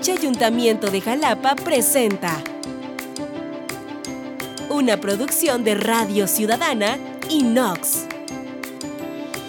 H 0.00 0.12
Ayuntamiento 0.12 0.90
de 0.90 1.02
Jalapa 1.02 1.54
presenta 1.56 2.42
una 4.70 4.96
producción 4.96 5.62
de 5.62 5.74
Radio 5.74 6.26
Ciudadana 6.26 6.96
y 7.28 7.42
Nox. 7.42 8.06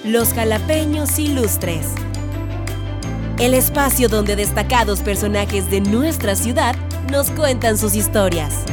Los 0.03 0.33
jalapeños 0.33 1.17
ilustres. 1.19 1.87
El 3.39 3.53
espacio 3.53 4.09
donde 4.09 4.35
destacados 4.35 4.99
personajes 4.99 5.71
de 5.71 5.79
nuestra 5.79 6.35
ciudad 6.35 6.75
nos 7.09 7.31
cuentan 7.31 7.77
sus 7.77 7.95
historias. 7.95 8.65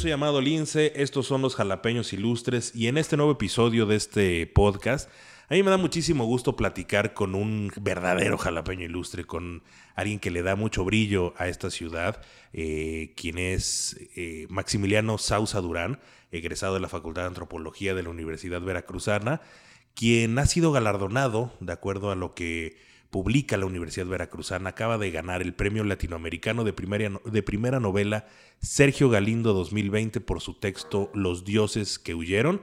Soy 0.00 0.12
Amado 0.12 0.40
Lince, 0.40 0.94
estos 0.96 1.26
son 1.26 1.42
los 1.42 1.54
jalapeños 1.56 2.14
ilustres 2.14 2.74
y 2.74 2.86
en 2.86 2.96
este 2.96 3.18
nuevo 3.18 3.32
episodio 3.32 3.84
de 3.84 3.96
este 3.96 4.46
podcast, 4.46 5.10
a 5.50 5.52
mí 5.52 5.62
me 5.62 5.68
da 5.68 5.76
muchísimo 5.76 6.24
gusto 6.24 6.56
platicar 6.56 7.12
con 7.12 7.34
un 7.34 7.70
verdadero 7.78 8.38
jalapeño 8.38 8.86
ilustre, 8.86 9.26
con 9.26 9.62
alguien 9.94 10.18
que 10.18 10.30
le 10.30 10.40
da 10.40 10.56
mucho 10.56 10.86
brillo 10.86 11.34
a 11.36 11.48
esta 11.48 11.70
ciudad, 11.70 12.22
eh, 12.54 13.12
quien 13.14 13.36
es 13.36 14.00
eh, 14.16 14.46
Maximiliano 14.48 15.18
Sausa 15.18 15.60
Durán, 15.60 16.00
egresado 16.30 16.72
de 16.72 16.80
la 16.80 16.88
Facultad 16.88 17.22
de 17.22 17.28
Antropología 17.28 17.94
de 17.94 18.02
la 18.02 18.08
Universidad 18.08 18.62
Veracruzana, 18.62 19.42
quien 19.94 20.38
ha 20.38 20.46
sido 20.46 20.72
galardonado, 20.72 21.52
de 21.60 21.74
acuerdo 21.74 22.10
a 22.10 22.14
lo 22.14 22.32
que 22.32 22.78
publica 23.10 23.56
la 23.56 23.66
Universidad 23.66 24.06
Veracruzana, 24.06 24.70
acaba 24.70 24.96
de 24.96 25.10
ganar 25.10 25.42
el 25.42 25.52
Premio 25.52 25.84
Latinoamericano 25.84 26.64
de 26.64 26.72
primera, 26.72 27.20
de 27.24 27.42
primera 27.42 27.80
novela 27.80 28.26
Sergio 28.60 29.10
Galindo 29.10 29.52
2020 29.52 30.20
por 30.20 30.40
su 30.40 30.54
texto 30.54 31.10
Los 31.12 31.44
dioses 31.44 31.98
que 31.98 32.14
huyeron, 32.14 32.62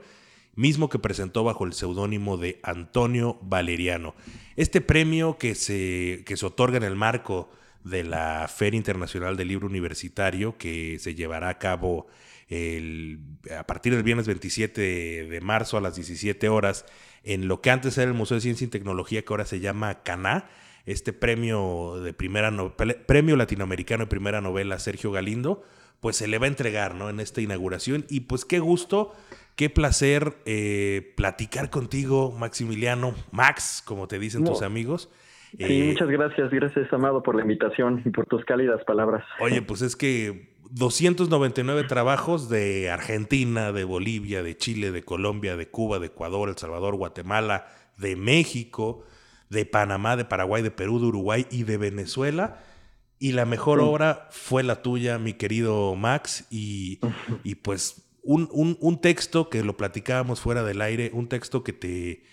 mismo 0.54 0.88
que 0.88 0.98
presentó 0.98 1.44
bajo 1.44 1.64
el 1.64 1.74
seudónimo 1.74 2.38
de 2.38 2.60
Antonio 2.62 3.38
Valeriano. 3.42 4.14
Este 4.56 4.80
premio 4.80 5.38
que 5.38 5.54
se, 5.54 6.24
que 6.26 6.36
se 6.36 6.46
otorga 6.46 6.78
en 6.78 6.82
el 6.84 6.96
marco 6.96 7.50
de 7.84 8.04
la 8.04 8.48
Feria 8.48 8.78
Internacional 8.78 9.36
del 9.36 9.48
Libro 9.48 9.66
Universitario 9.66 10.56
que 10.58 10.98
se 10.98 11.14
llevará 11.14 11.48
a 11.48 11.58
cabo 11.58 12.06
el, 12.48 13.20
a 13.56 13.64
partir 13.64 13.94
del 13.94 14.02
viernes 14.02 14.26
27 14.26 14.80
de 15.26 15.40
marzo 15.40 15.76
a 15.76 15.80
las 15.80 15.94
17 15.94 16.48
horas 16.48 16.86
en 17.24 17.48
lo 17.48 17.60
que 17.60 17.70
antes 17.70 17.98
era 17.98 18.08
el 18.08 18.16
Museo 18.16 18.36
de 18.36 18.40
Ciencia 18.42 18.66
y 18.66 18.68
Tecnología, 18.68 19.22
que 19.22 19.32
ahora 19.32 19.44
se 19.44 19.60
llama 19.60 20.02
CANA, 20.02 20.48
este 20.86 21.12
premio 21.12 22.00
de 22.02 22.14
primera 22.14 22.50
premio 23.06 23.36
latinoamericano 23.36 24.04
de 24.04 24.08
primera 24.08 24.40
novela 24.40 24.78
Sergio 24.78 25.12
Galindo, 25.12 25.62
pues 26.00 26.16
se 26.16 26.28
le 26.28 26.38
va 26.38 26.46
a 26.46 26.48
entregar, 26.48 26.94
¿no? 26.94 27.10
En 27.10 27.20
esta 27.20 27.40
inauguración. 27.40 28.06
Y 28.08 28.20
pues 28.20 28.44
qué 28.44 28.58
gusto, 28.58 29.12
qué 29.56 29.68
placer 29.68 30.34
eh, 30.46 31.12
platicar 31.16 31.70
contigo, 31.70 32.32
Maximiliano, 32.32 33.14
Max, 33.32 33.82
como 33.84 34.08
te 34.08 34.18
dicen 34.18 34.44
tus 34.44 34.62
amigos. 34.62 35.10
Sí, 35.56 35.82
eh, 35.82 35.88
muchas 35.92 36.08
gracias, 36.08 36.50
gracias 36.50 36.92
Amado 36.92 37.22
por 37.22 37.34
la 37.34 37.42
invitación 37.42 38.02
y 38.04 38.10
por 38.10 38.26
tus 38.26 38.44
cálidas 38.44 38.84
palabras. 38.84 39.24
Oye, 39.40 39.62
pues 39.62 39.82
es 39.82 39.96
que 39.96 40.50
299 40.70 41.84
trabajos 41.84 42.48
de 42.48 42.90
Argentina, 42.90 43.72
de 43.72 43.84
Bolivia, 43.84 44.42
de 44.42 44.56
Chile, 44.56 44.90
de 44.90 45.04
Colombia, 45.04 45.56
de 45.56 45.68
Cuba, 45.68 45.98
de 45.98 46.06
Ecuador, 46.06 46.48
El 46.48 46.56
Salvador, 46.56 46.96
Guatemala, 46.96 47.66
de 47.96 48.16
México, 48.16 49.04
de 49.50 49.64
Panamá, 49.64 50.16
de 50.16 50.24
Paraguay, 50.24 50.62
de 50.62 50.70
Perú, 50.70 51.00
de 51.00 51.06
Uruguay 51.06 51.46
y 51.50 51.62
de 51.64 51.78
Venezuela. 51.78 52.62
Y 53.18 53.32
la 53.32 53.46
mejor 53.46 53.80
obra 53.80 54.28
fue 54.30 54.62
la 54.62 54.82
tuya, 54.82 55.18
mi 55.18 55.32
querido 55.32 55.94
Max. 55.96 56.46
Y, 56.50 57.00
y 57.44 57.56
pues 57.56 58.02
un, 58.22 58.48
un, 58.52 59.00
texto 59.00 59.48
que 59.48 59.64
lo 59.64 59.76
platicábamos 59.76 60.40
fuera 60.40 60.62
del 60.62 60.82
aire, 60.82 61.10
un 61.14 61.28
texto 61.28 61.64
que 61.64 61.72
te, 61.72 62.24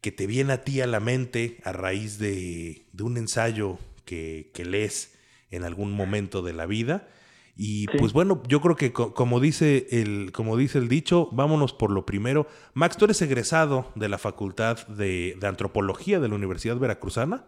que 0.00 0.10
te 0.10 0.26
viene 0.26 0.54
a 0.54 0.64
ti 0.64 0.80
a 0.80 0.86
la 0.86 1.00
mente 1.00 1.58
a 1.64 1.72
raíz 1.72 2.18
de, 2.18 2.86
de 2.92 3.02
un 3.02 3.18
ensayo 3.18 3.78
que, 4.06 4.50
que 4.54 4.64
lees 4.64 5.18
en 5.50 5.64
algún 5.64 5.92
momento 5.92 6.40
de 6.40 6.54
la 6.54 6.66
vida 6.66 7.08
y 7.56 7.86
pues 7.86 8.12
bueno, 8.12 8.42
yo 8.48 8.60
creo 8.60 8.74
que 8.74 8.92
como 8.92 9.38
dice, 9.38 9.86
el, 9.90 10.32
como 10.32 10.56
dice 10.56 10.78
el 10.78 10.88
dicho, 10.88 11.28
vámonos 11.30 11.72
por 11.72 11.90
lo 11.90 12.04
primero. 12.04 12.46
Max, 12.74 12.96
tú 12.96 13.04
eres 13.04 13.22
egresado 13.22 13.86
de 13.94 14.08
la 14.08 14.18
Facultad 14.18 14.86
de, 14.88 15.36
Antropología 15.42 16.18
de 16.18 16.28
la 16.28 16.34
Universidad 16.34 16.76
Veracruzana. 16.78 17.44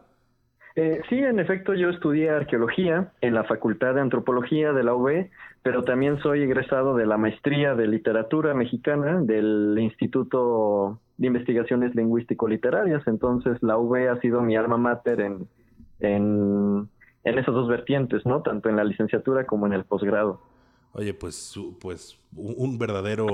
Eh, 0.76 1.00
sí, 1.08 1.16
en 1.16 1.40
efecto, 1.40 1.74
yo 1.74 1.88
estudié 1.88 2.30
arqueología 2.30 3.12
en 3.20 3.34
la 3.34 3.44
Facultad 3.44 3.94
de 3.94 4.02
Antropología 4.02 4.72
de 4.72 4.84
la 4.84 4.94
UB, 4.94 5.28
pero 5.62 5.82
también 5.82 6.18
soy 6.20 6.42
egresado 6.42 6.94
de 6.94 7.06
la 7.06 7.16
maestría 7.16 7.74
de 7.74 7.88
literatura 7.88 8.54
mexicana 8.54 9.20
del 9.22 9.76
Instituto 9.80 11.00
de 11.16 11.26
Investigaciones 11.26 11.94
Lingüístico-Literarias. 11.96 13.02
Entonces, 13.06 13.60
la 13.62 13.78
UB 13.78 14.08
ha 14.08 14.20
sido 14.20 14.42
mi 14.42 14.54
alma 14.54 14.76
mater 14.76 15.20
en, 15.20 15.48
en 15.98 16.88
en 17.26 17.38
esas 17.38 17.54
dos 17.54 17.68
vertientes, 17.68 18.24
¿no? 18.24 18.40
Tanto 18.40 18.68
en 18.68 18.76
la 18.76 18.84
licenciatura 18.84 19.44
como 19.46 19.66
en 19.66 19.72
el 19.72 19.84
posgrado. 19.84 20.40
Oye, 20.92 21.12
pues, 21.12 21.58
pues 21.80 22.18
un 22.34 22.78
verdadero 22.78 23.26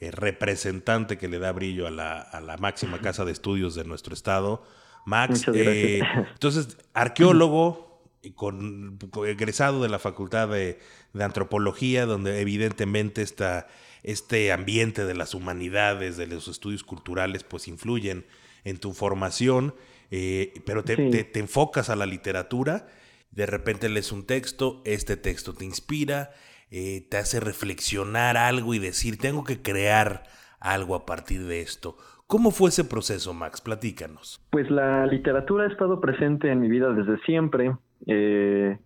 eh, 0.00 0.10
representante 0.10 1.18
que 1.18 1.28
le 1.28 1.38
da 1.38 1.52
brillo 1.52 1.86
a 1.86 1.90
la, 1.90 2.20
a 2.20 2.40
la, 2.40 2.56
máxima 2.56 3.00
casa 3.00 3.24
de 3.24 3.30
estudios 3.30 3.76
de 3.76 3.84
nuestro 3.84 4.12
estado. 4.12 4.62
Max, 5.06 5.46
eh, 5.54 6.02
entonces, 6.32 6.78
arqueólogo, 6.94 8.02
con, 8.34 8.98
egresado 9.26 9.82
de 9.82 9.88
la 9.88 10.00
Facultad 10.00 10.48
de, 10.48 10.80
Antropología, 11.18 12.06
donde 12.06 12.40
evidentemente 12.40 13.22
está 13.22 13.68
este 14.02 14.52
ambiente 14.52 15.04
de 15.04 15.14
las 15.14 15.34
humanidades, 15.34 16.16
de 16.16 16.26
los 16.26 16.48
estudios 16.48 16.82
culturales, 16.82 17.44
pues 17.44 17.68
influyen 17.68 18.26
en 18.64 18.78
tu 18.78 18.92
formación, 18.92 19.74
eh, 20.10 20.60
pero 20.66 20.84
te, 20.84 21.24
te, 21.24 21.38
enfocas 21.40 21.88
a 21.88 21.96
la 21.96 22.06
literatura 22.06 22.88
de 23.30 23.46
repente 23.46 23.88
lees 23.88 24.12
un 24.12 24.26
texto, 24.26 24.82
este 24.84 25.16
texto 25.16 25.54
te 25.54 25.64
inspira, 25.64 26.30
eh, 26.70 27.06
te 27.10 27.16
hace 27.16 27.40
reflexionar 27.40 28.36
algo 28.36 28.74
y 28.74 28.78
decir, 28.78 29.18
tengo 29.18 29.44
que 29.44 29.62
crear 29.62 30.24
algo 30.60 30.94
a 30.94 31.06
partir 31.06 31.46
de 31.46 31.60
esto. 31.60 31.96
¿Cómo 32.26 32.50
fue 32.50 32.68
ese 32.68 32.84
proceso, 32.84 33.32
Max? 33.32 33.60
Platícanos. 33.60 34.38
Pues 34.50 34.70
la 34.70 35.06
literatura 35.06 35.64
ha 35.64 35.68
estado 35.68 36.00
presente 36.00 36.50
en 36.50 36.60
mi 36.60 36.68
vida 36.68 36.92
desde 36.92 37.18
siempre. 37.20 37.74
Eh, 38.06 38.76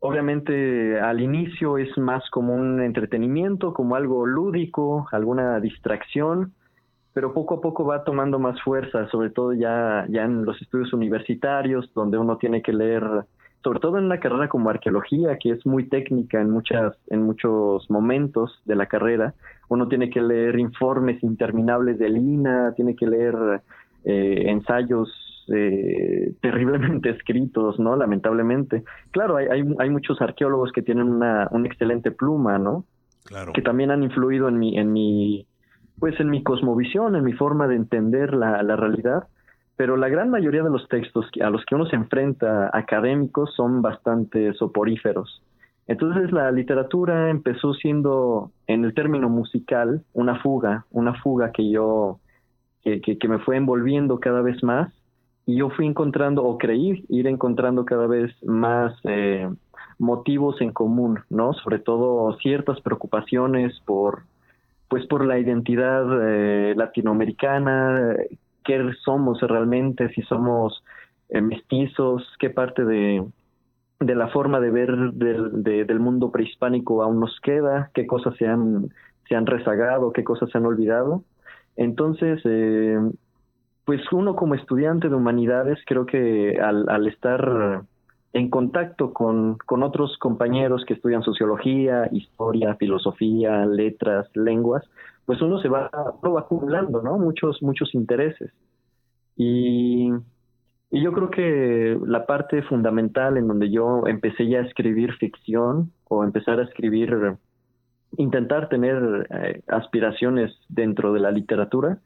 obviamente 0.00 0.98
al 0.98 1.20
inicio 1.20 1.78
es 1.78 1.96
más 1.98 2.28
como 2.30 2.54
un 2.54 2.82
entretenimiento, 2.82 3.74
como 3.74 3.94
algo 3.94 4.26
lúdico, 4.26 5.06
alguna 5.12 5.60
distracción, 5.60 6.52
pero 7.12 7.32
poco 7.32 7.54
a 7.54 7.60
poco 7.60 7.84
va 7.84 8.02
tomando 8.02 8.38
más 8.38 8.60
fuerza, 8.62 9.08
sobre 9.10 9.30
todo 9.30 9.52
ya, 9.52 10.06
ya 10.08 10.24
en 10.24 10.44
los 10.44 10.60
estudios 10.60 10.92
universitarios, 10.92 11.92
donde 11.94 12.18
uno 12.18 12.38
tiene 12.38 12.60
que 12.60 12.72
leer 12.72 13.04
sobre 13.62 13.80
todo 13.80 13.98
en 13.98 14.04
una 14.04 14.20
carrera 14.20 14.48
como 14.48 14.70
arqueología, 14.70 15.36
que 15.38 15.50
es 15.50 15.66
muy 15.66 15.88
técnica 15.88 16.40
en 16.40 16.50
muchas, 16.50 16.96
en 17.08 17.22
muchos 17.22 17.90
momentos 17.90 18.60
de 18.64 18.74
la 18.74 18.86
carrera, 18.86 19.34
uno 19.68 19.88
tiene 19.88 20.10
que 20.10 20.22
leer 20.22 20.58
informes 20.58 21.22
interminables 21.22 21.98
de 21.98 22.08
Lina, 22.08 22.72
tiene 22.74 22.96
que 22.96 23.06
leer 23.06 23.62
eh, 24.04 24.44
ensayos 24.46 25.10
eh, 25.52 26.32
terriblemente 26.40 27.10
escritos, 27.10 27.78
¿no? 27.78 27.96
Lamentablemente. 27.96 28.82
Claro, 29.10 29.36
hay, 29.36 29.46
hay, 29.46 29.74
hay 29.78 29.90
muchos 29.90 30.20
arqueólogos 30.22 30.72
que 30.72 30.82
tienen 30.82 31.08
una, 31.08 31.48
una 31.50 31.66
excelente 31.66 32.10
pluma, 32.10 32.58
¿no? 32.58 32.84
Claro. 33.24 33.52
Que 33.52 33.62
también 33.62 33.90
han 33.90 34.02
influido 34.02 34.48
en 34.48 34.58
mi, 34.58 34.78
en 34.78 34.92
mi, 34.92 35.46
pues 35.98 36.18
en 36.18 36.30
mi 36.30 36.42
cosmovisión, 36.42 37.14
en 37.14 37.24
mi 37.24 37.34
forma 37.34 37.68
de 37.68 37.76
entender 37.76 38.32
la, 38.32 38.62
la 38.62 38.76
realidad 38.76 39.28
pero 39.80 39.96
la 39.96 40.10
gran 40.10 40.28
mayoría 40.28 40.62
de 40.62 40.68
los 40.68 40.86
textos 40.88 41.24
a 41.42 41.48
los 41.48 41.64
que 41.64 41.74
uno 41.74 41.86
se 41.86 41.96
enfrenta 41.96 42.68
académicos 42.70 43.54
son 43.54 43.80
bastante 43.80 44.52
soporíferos. 44.52 45.42
Entonces 45.86 46.30
la 46.32 46.52
literatura 46.52 47.30
empezó 47.30 47.72
siendo, 47.72 48.50
en 48.66 48.84
el 48.84 48.92
término 48.92 49.30
musical, 49.30 50.04
una 50.12 50.38
fuga, 50.42 50.84
una 50.90 51.14
fuga 51.22 51.50
que 51.50 51.70
yo, 51.70 52.18
que, 52.82 53.00
que, 53.00 53.26
me 53.26 53.38
fue 53.38 53.56
envolviendo 53.56 54.20
cada 54.20 54.42
vez 54.42 54.62
más 54.62 54.92
y 55.46 55.56
yo 55.56 55.70
fui 55.70 55.86
encontrando, 55.86 56.44
o 56.44 56.58
creí 56.58 57.06
ir 57.08 57.26
encontrando 57.26 57.86
cada 57.86 58.06
vez 58.06 58.30
más 58.44 58.92
eh, 59.04 59.48
motivos 59.98 60.60
en 60.60 60.72
común, 60.72 61.20
¿no? 61.30 61.54
Sobre 61.54 61.78
todo 61.78 62.36
ciertas 62.42 62.82
preocupaciones 62.82 63.80
por 63.86 64.24
pues 64.88 65.06
por 65.06 65.24
la 65.24 65.38
identidad 65.38 66.04
eh, 66.20 66.74
latinoamericana, 66.76 68.16
qué 68.64 68.80
somos 69.04 69.40
realmente, 69.40 70.08
si 70.14 70.22
somos 70.22 70.82
eh, 71.28 71.40
mestizos, 71.40 72.26
qué 72.38 72.50
parte 72.50 72.84
de, 72.84 73.24
de 74.00 74.14
la 74.14 74.28
forma 74.28 74.60
de 74.60 74.70
ver 74.70 74.96
del, 75.12 75.62
del 75.62 76.00
mundo 76.00 76.30
prehispánico 76.30 77.02
aún 77.02 77.20
nos 77.20 77.38
queda, 77.40 77.90
qué 77.94 78.06
cosas 78.06 78.36
se 78.36 78.46
han, 78.46 78.88
se 79.28 79.34
han 79.34 79.46
rezagado, 79.46 80.12
qué 80.12 80.24
cosas 80.24 80.50
se 80.50 80.58
han 80.58 80.66
olvidado. 80.66 81.24
Entonces, 81.76 82.40
eh, 82.44 82.98
pues 83.84 84.00
uno 84.12 84.36
como 84.36 84.54
estudiante 84.54 85.08
de 85.08 85.14
humanidades, 85.14 85.78
creo 85.86 86.06
que 86.06 86.58
al, 86.60 86.88
al 86.88 87.06
estar 87.08 87.84
en 88.32 88.50
contacto 88.50 89.12
con, 89.12 89.58
con, 89.66 89.82
otros 89.82 90.16
compañeros 90.18 90.84
que 90.86 90.94
estudian 90.94 91.22
sociología, 91.22 92.08
historia, 92.12 92.76
filosofía, 92.76 93.66
letras, 93.66 94.28
lenguas, 94.34 94.84
pues 95.26 95.40
uno 95.42 95.60
se 95.60 95.68
va, 95.68 95.90
uno 96.22 96.32
va 96.32 96.40
acumulando, 96.40 97.02
¿no? 97.02 97.18
Muchos, 97.18 97.62
muchos 97.62 97.94
intereses. 97.94 98.52
Y 99.36 100.10
y 100.90 101.02
yo 101.02 101.12
creo 101.12 101.30
que 101.30 101.98
la 102.04 102.26
parte 102.26 102.62
fundamental 102.62 103.36
en 103.36 103.46
donde 103.46 103.70
yo 103.70 104.08
empecé 104.08 104.48
ya 104.48 104.58
a 104.58 104.66
escribir 104.66 105.12
ficción 105.14 105.92
o 106.08 106.24
empezar 106.24 106.58
a 106.58 106.64
escribir, 106.64 107.36
intentar 108.16 108.68
tener 108.68 109.28
eh, 109.30 109.62
aspiraciones 109.68 110.52
dentro 110.68 111.12
de 111.12 111.20
la 111.20 111.30
literatura, 111.30 111.98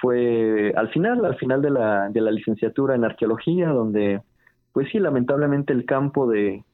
fue 0.00 0.72
al 0.76 0.88
final, 0.88 1.24
al 1.24 1.36
final 1.36 1.62
de 1.62 1.70
la, 1.70 2.08
de 2.10 2.20
la 2.20 2.32
licenciatura 2.32 2.96
en 2.96 3.04
arqueología, 3.04 3.68
donde, 3.68 4.20
pues 4.72 4.88
sí, 4.90 4.98
lamentablemente 4.98 5.72
el 5.72 5.86
campo 5.86 6.26
de, 6.26 6.64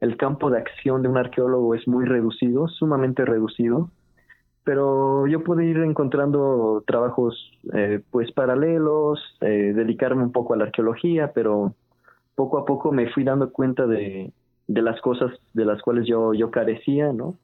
el 0.00 0.16
campo 0.16 0.50
de 0.50 0.58
acción 0.58 1.02
de 1.02 1.08
un 1.08 1.18
arqueólogo 1.18 1.74
es 1.74 1.86
muy 1.86 2.06
reducido, 2.06 2.68
sumamente 2.68 3.26
reducido, 3.26 3.90
pero 4.64 5.26
yo 5.26 5.42
pude 5.42 5.64
ir 5.64 5.78
encontrando 5.78 6.84
trabajos 6.86 7.50
eh, 7.74 8.00
pues 8.10 8.30
paralelos, 8.32 9.20
eh, 9.40 9.72
dedicarme 9.74 10.22
un 10.22 10.32
poco 10.32 10.54
a 10.54 10.56
la 10.56 10.64
arqueología, 10.64 11.32
pero 11.32 11.74
poco 12.34 12.58
a 12.58 12.64
poco 12.64 12.92
me 12.92 13.10
fui 13.10 13.24
dando 13.24 13.50
cuenta 13.50 13.86
de, 13.86 14.32
de 14.66 14.82
las 14.82 15.00
cosas 15.00 15.32
de 15.52 15.64
las 15.64 15.82
cuales 15.82 16.06
yo, 16.06 16.34
yo 16.34 16.50
carecía, 16.50 17.12
¿no? 17.12 17.36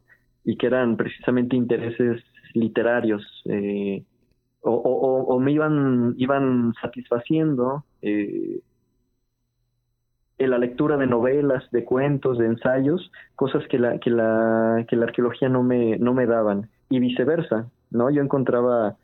Y 0.45 0.57
que 0.57 0.67
eran 0.67 0.97
precisamente 0.97 1.57
intereses 1.57 2.23
literarios, 2.55 3.23
eh, 3.47 4.05
o, 4.61 4.73
o, 4.73 5.35
o, 5.35 5.41
me 5.41 5.53
iban, 5.53 6.15
iban 6.17 6.73
satisfaciendo 6.81 7.85
eh, 8.03 8.61
en 10.39 10.51
la 10.51 10.59
lectura 10.59 10.97
de 10.97 11.07
novelas, 11.07 11.69
de 11.73 11.85
cuentos, 11.85 12.39
de 12.39 12.47
ensayos, 12.47 13.11
cosas 13.35 13.67
que 13.69 13.79
la, 13.79 13.99
que 13.99 14.11
la, 14.11 14.85
que 14.89 14.97
la 14.97 15.07
arqueología 15.07 15.49
no 15.49 15.63
me, 15.63 15.99
no 15.99 16.15
me 16.15 16.27
daban 16.27 16.69
y 16.89 17.01
viceversa, 17.01 17.69
¿no? 17.91 18.09
Yo 18.11 18.23
encontraba 18.23 18.97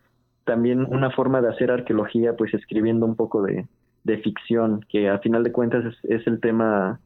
también 0.45 0.85
una 0.85 1.11
forma 1.11 1.41
de 1.41 1.49
hacer 1.49 1.71
arqueología, 1.71 2.37
pues 2.37 2.55
escribiendo 2.55 3.05
un 3.05 3.17
poco 3.17 3.43
de, 3.43 3.67
de 4.05 4.19
ficción, 4.19 4.85
que 4.89 5.09
a 5.09 5.19
final 5.19 5.43
de 5.43 5.53
cuentas 5.53 5.85
es, 5.85 6.21
es, 6.21 6.27
el 6.27 6.41
tema, 6.41 7.01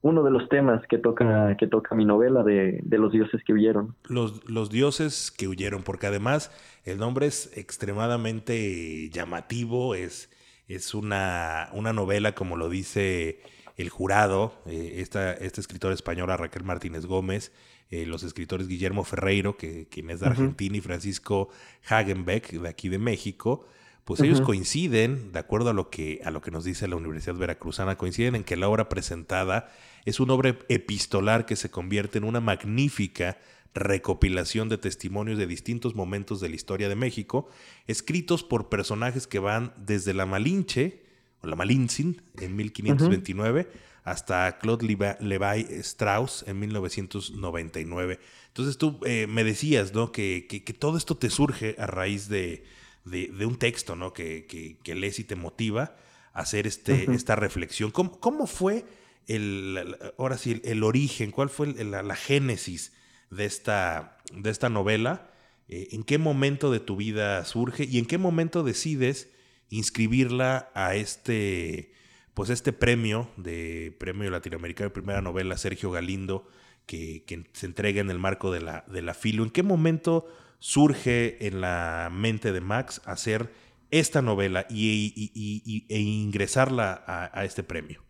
uno 0.00 0.22
de 0.22 0.30
los 0.30 0.48
temas 0.48 0.82
que 0.88 0.96
toca, 0.96 1.56
que 1.58 1.66
toca 1.66 1.94
mi 1.94 2.04
novela 2.04 2.42
de, 2.42 2.80
de, 2.82 2.98
los 2.98 3.12
dioses 3.12 3.42
que 3.44 3.52
huyeron. 3.52 3.94
Los, 4.08 4.48
los 4.48 4.70
dioses 4.70 5.30
que 5.36 5.48
huyeron, 5.48 5.82
porque 5.82 6.06
además 6.06 6.50
el 6.84 6.98
nombre 6.98 7.26
es 7.26 7.56
extremadamente 7.58 9.10
llamativo, 9.10 9.94
es, 9.94 10.30
es 10.66 10.94
una, 10.94 11.68
una 11.72 11.92
novela, 11.92 12.32
como 12.32 12.56
lo 12.56 12.70
dice 12.70 13.40
el 13.76 13.90
jurado, 13.90 14.60
eh, 14.66 14.94
esta, 14.96 15.32
esta 15.32 15.60
escritora 15.60 15.94
española 15.94 16.36
Raquel 16.36 16.64
Martínez 16.64 17.06
Gómez, 17.06 17.52
eh, 17.90 18.06
los 18.06 18.22
escritores 18.22 18.68
Guillermo 18.68 19.04
Ferreiro, 19.04 19.56
que, 19.56 19.86
quien 19.88 20.10
es 20.10 20.20
de 20.20 20.26
Argentina, 20.26 20.76
y 20.76 20.80
Francisco 20.80 21.50
Hagenbeck, 21.88 22.50
de 22.52 22.68
aquí 22.68 22.88
de 22.88 22.98
México, 22.98 23.66
pues 24.04 24.20
ellos 24.20 24.40
coinciden, 24.40 25.32
de 25.32 25.40
acuerdo 25.40 25.70
a 25.70 25.72
lo, 25.72 25.90
que, 25.90 26.20
a 26.24 26.30
lo 26.30 26.40
que 26.40 26.52
nos 26.52 26.64
dice 26.64 26.86
la 26.86 26.94
Universidad 26.94 27.34
Veracruzana, 27.34 27.98
coinciden 27.98 28.36
en 28.36 28.44
que 28.44 28.56
la 28.56 28.68
obra 28.68 28.88
presentada 28.88 29.68
es 30.04 30.20
una 30.20 30.34
obra 30.34 30.56
epistolar 30.68 31.44
que 31.44 31.56
se 31.56 31.72
convierte 31.72 32.18
en 32.18 32.24
una 32.24 32.40
magnífica 32.40 33.36
recopilación 33.74 34.68
de 34.68 34.78
testimonios 34.78 35.38
de 35.38 35.48
distintos 35.48 35.96
momentos 35.96 36.40
de 36.40 36.48
la 36.48 36.54
historia 36.54 36.88
de 36.88 36.94
México, 36.94 37.48
escritos 37.88 38.44
por 38.44 38.68
personajes 38.68 39.26
que 39.26 39.40
van 39.40 39.74
desde 39.76 40.14
la 40.14 40.24
Malinche, 40.24 41.02
o 41.46 41.50
la 41.50 41.56
Malintzin, 41.56 42.20
en 42.38 42.56
1529, 42.56 43.68
hasta 44.04 44.58
Claude 44.58 45.16
Levi 45.20 45.66
Strauss 45.80 46.44
en 46.46 46.60
1999. 46.60 48.20
Entonces 48.48 48.78
tú 48.78 49.00
eh, 49.04 49.26
me 49.26 49.44
decías, 49.44 49.94
¿no? 49.94 50.12
Que, 50.12 50.46
que, 50.48 50.60
todo 50.72 50.96
esto 50.96 51.16
te 51.16 51.30
surge 51.30 51.76
a 51.78 51.86
raíz 51.86 52.28
de, 52.28 52.64
de, 53.04 53.46
un 53.46 53.56
texto, 53.56 53.96
¿no? 53.96 54.12
Que, 54.12 54.46
que, 54.46 54.94
lees 54.94 55.18
y 55.18 55.24
te 55.24 55.36
motiva 55.36 55.96
a 56.32 56.40
hacer 56.40 56.66
este, 56.66 57.12
esta 57.12 57.36
reflexión. 57.36 57.90
¿Cómo, 57.90 58.20
¿Cómo, 58.20 58.46
fue 58.46 58.84
el, 59.26 59.96
ahora 60.18 60.38
sí, 60.38 60.60
el, 60.64 60.82
origen? 60.84 61.30
¿Cuál 61.30 61.50
fue 61.50 61.74
la, 61.84 62.16
génesis 62.16 62.92
de 63.30 63.44
esta, 63.44 64.18
de 64.32 64.50
esta 64.50 64.68
novela? 64.68 65.30
Eh, 65.68 65.88
¿En 65.90 66.04
qué 66.04 66.18
momento 66.18 66.70
de 66.70 66.80
tu 66.80 66.96
vida 66.96 67.44
surge 67.44 67.84
y 67.84 67.98
en 67.98 68.06
qué 68.06 68.18
momento 68.18 68.62
decides 68.62 69.30
inscribirla 69.70 70.70
a 70.74 70.94
este 70.94 71.92
pues 72.34 72.50
este 72.50 72.72
premio 72.72 73.28
de 73.38 73.96
Premio 73.98 74.30
Latinoamericano 74.30 74.90
de 74.90 74.94
Primera 74.94 75.22
Novela 75.22 75.56
Sergio 75.56 75.90
Galindo 75.90 76.46
que, 76.86 77.24
se 77.52 77.66
entrega 77.66 78.00
en 78.00 78.10
el 78.10 78.18
marco 78.18 78.52
de 78.52 78.60
la, 78.60 78.84
de 78.86 79.02
la 79.02 79.14
FILO. 79.14 79.42
¿En 79.42 79.50
qué 79.50 79.62
momento 79.62 80.26
surge 80.58 81.46
en 81.46 81.60
la 81.60 82.10
mente 82.12 82.52
de 82.52 82.60
Max 82.60 83.02
hacer 83.06 83.50
esta 83.90 84.22
novela 84.22 84.66
y, 84.68 85.86
e 85.88 85.98
ingresarla 85.98 87.02
a, 87.06 87.44
este 87.44 87.62
premio? 87.62 88.00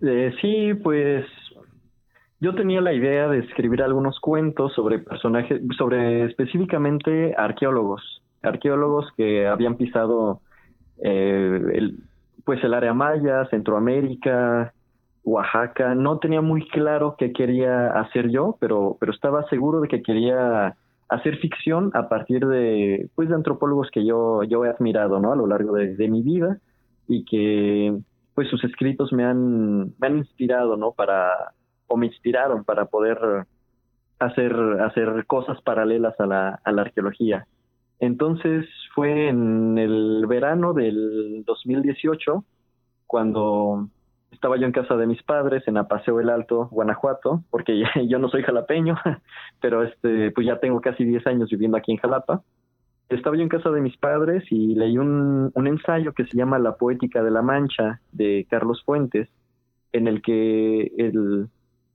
Eh, 0.00 0.32
sí, 0.40 0.74
pues 0.82 1.24
yo 2.40 2.54
tenía 2.54 2.80
la 2.80 2.92
idea 2.92 3.28
de 3.28 3.38
escribir 3.38 3.82
algunos 3.82 4.18
cuentos 4.20 4.72
sobre 4.74 4.98
personajes, 4.98 5.60
sobre 5.78 6.24
específicamente 6.24 7.34
arqueólogos, 7.36 8.22
arqueólogos 8.42 9.06
que 9.16 9.46
habían 9.46 9.76
pisado 9.76 10.40
eh, 10.98 11.60
el, 11.74 11.98
pues 12.44 12.62
el 12.64 12.74
área 12.74 12.94
maya, 12.94 13.46
Centroamérica, 13.50 14.72
Oaxaca, 15.24 15.94
no 15.94 16.18
tenía 16.18 16.40
muy 16.40 16.66
claro 16.68 17.14
qué 17.16 17.32
quería 17.32 17.88
hacer 18.00 18.30
yo, 18.30 18.56
pero, 18.60 18.96
pero 18.98 19.12
estaba 19.12 19.48
seguro 19.48 19.80
de 19.80 19.88
que 19.88 20.02
quería 20.02 20.76
hacer 21.08 21.36
ficción 21.38 21.90
a 21.94 22.08
partir 22.08 22.46
de, 22.46 23.08
pues, 23.14 23.28
de 23.28 23.34
antropólogos 23.34 23.90
que 23.90 24.04
yo, 24.04 24.42
yo 24.44 24.64
he 24.64 24.70
admirado, 24.70 25.20
¿no? 25.20 25.32
A 25.32 25.36
lo 25.36 25.46
largo 25.46 25.74
de, 25.74 26.08
mi 26.08 26.22
vida 26.22 26.58
y 27.06 27.24
que, 27.24 27.96
pues, 28.34 28.48
sus 28.48 28.64
escritos 28.64 29.12
me 29.12 29.24
han, 29.24 29.94
me 29.98 30.06
han 30.06 30.18
inspirado, 30.18 30.76
¿no? 30.76 30.92
Para, 30.92 31.52
o 31.86 31.96
me 31.96 32.06
inspiraron 32.06 32.64
para 32.64 32.86
poder 32.86 33.46
hacer, 34.18 34.54
hacer 34.80 35.26
cosas 35.26 35.60
paralelas 35.62 36.18
a 36.18 36.26
la, 36.26 36.60
a 36.64 36.72
la 36.72 36.82
arqueología. 36.82 37.46
Entonces 38.02 38.66
fue 38.96 39.28
en 39.28 39.78
el 39.78 40.26
verano 40.26 40.72
del 40.72 41.44
2018 41.46 42.44
cuando 43.06 43.86
estaba 44.32 44.56
yo 44.56 44.66
en 44.66 44.72
casa 44.72 44.96
de 44.96 45.06
mis 45.06 45.22
padres 45.22 45.62
en 45.68 45.76
Apaseo 45.76 46.18
el 46.18 46.28
Alto, 46.28 46.66
Guanajuato, 46.72 47.44
porque 47.48 47.80
yo 48.08 48.18
no 48.18 48.28
soy 48.28 48.42
jalapeño, 48.42 48.96
pero 49.60 49.84
este 49.84 50.32
pues 50.32 50.44
ya 50.44 50.58
tengo 50.58 50.80
casi 50.80 51.04
10 51.04 51.28
años 51.28 51.48
viviendo 51.48 51.76
aquí 51.76 51.92
en 51.92 51.98
Jalapa. 51.98 52.42
Estaba 53.08 53.36
yo 53.36 53.42
en 53.42 53.48
casa 53.48 53.70
de 53.70 53.80
mis 53.80 53.96
padres 53.96 54.42
y 54.50 54.74
leí 54.74 54.98
un, 54.98 55.52
un 55.54 55.66
ensayo 55.68 56.12
que 56.12 56.24
se 56.24 56.36
llama 56.36 56.58
La 56.58 56.74
poética 56.74 57.22
de 57.22 57.30
la 57.30 57.42
Mancha 57.42 58.00
de 58.10 58.48
Carlos 58.50 58.82
Fuentes, 58.84 59.28
en 59.92 60.08
el 60.08 60.22
que 60.22 60.90
el, 60.98 61.48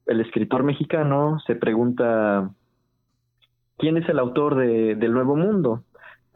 escritor 0.05 0.63
mexicano 0.63 1.39
se 1.45 1.55
pregunta 1.55 2.49
quién 3.77 3.97
es 3.97 4.07
el 4.07 4.19
autor 4.19 4.55
de, 4.55 4.95
del 4.95 5.11
Nuevo 5.11 5.35
Mundo 5.35 5.83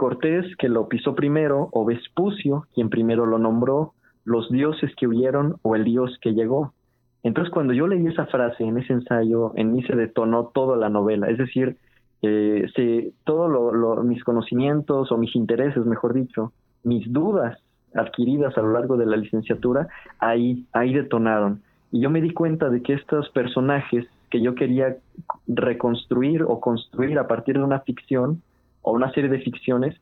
Cortés, 0.01 0.47
que 0.57 0.67
lo 0.67 0.89
pisó 0.89 1.13
primero, 1.13 1.69
o 1.73 1.85
Vespucio, 1.85 2.65
quien 2.73 2.89
primero 2.89 3.27
lo 3.27 3.37
nombró, 3.37 3.93
los 4.25 4.49
dioses 4.49 4.91
que 4.95 5.05
huyeron 5.05 5.57
o 5.61 5.75
el 5.75 5.83
dios 5.83 6.17
que 6.23 6.33
llegó. 6.33 6.73
Entonces, 7.21 7.53
cuando 7.53 7.71
yo 7.71 7.85
leí 7.85 8.07
esa 8.07 8.25
frase 8.25 8.63
en 8.63 8.79
ese 8.79 8.93
ensayo, 8.93 9.51
en 9.53 9.71
mí 9.71 9.83
se 9.83 9.95
detonó 9.95 10.47
toda 10.55 10.75
la 10.75 10.89
novela. 10.89 11.29
Es 11.29 11.37
decir, 11.37 11.77
eh, 12.23 13.13
todos 13.25 14.03
mis 14.03 14.23
conocimientos 14.23 15.11
o 15.11 15.17
mis 15.19 15.35
intereses, 15.35 15.85
mejor 15.85 16.15
dicho, 16.15 16.51
mis 16.83 17.13
dudas 17.13 17.59
adquiridas 17.93 18.57
a 18.57 18.61
lo 18.61 18.71
largo 18.71 18.97
de 18.97 19.05
la 19.05 19.17
licenciatura, 19.17 19.87
ahí, 20.17 20.65
ahí 20.73 20.95
detonaron. 20.95 21.61
Y 21.91 22.01
yo 22.01 22.09
me 22.09 22.21
di 22.21 22.31
cuenta 22.31 22.71
de 22.71 22.81
que 22.81 22.93
estos 22.93 23.29
personajes 23.29 24.07
que 24.31 24.41
yo 24.41 24.55
quería 24.55 24.97
reconstruir 25.45 26.41
o 26.41 26.59
construir 26.59 27.19
a 27.19 27.27
partir 27.27 27.59
de 27.59 27.63
una 27.63 27.81
ficción, 27.81 28.41
o 28.81 28.91
una 28.91 29.11
serie 29.13 29.29
de 29.29 29.39
ficciones 29.39 29.95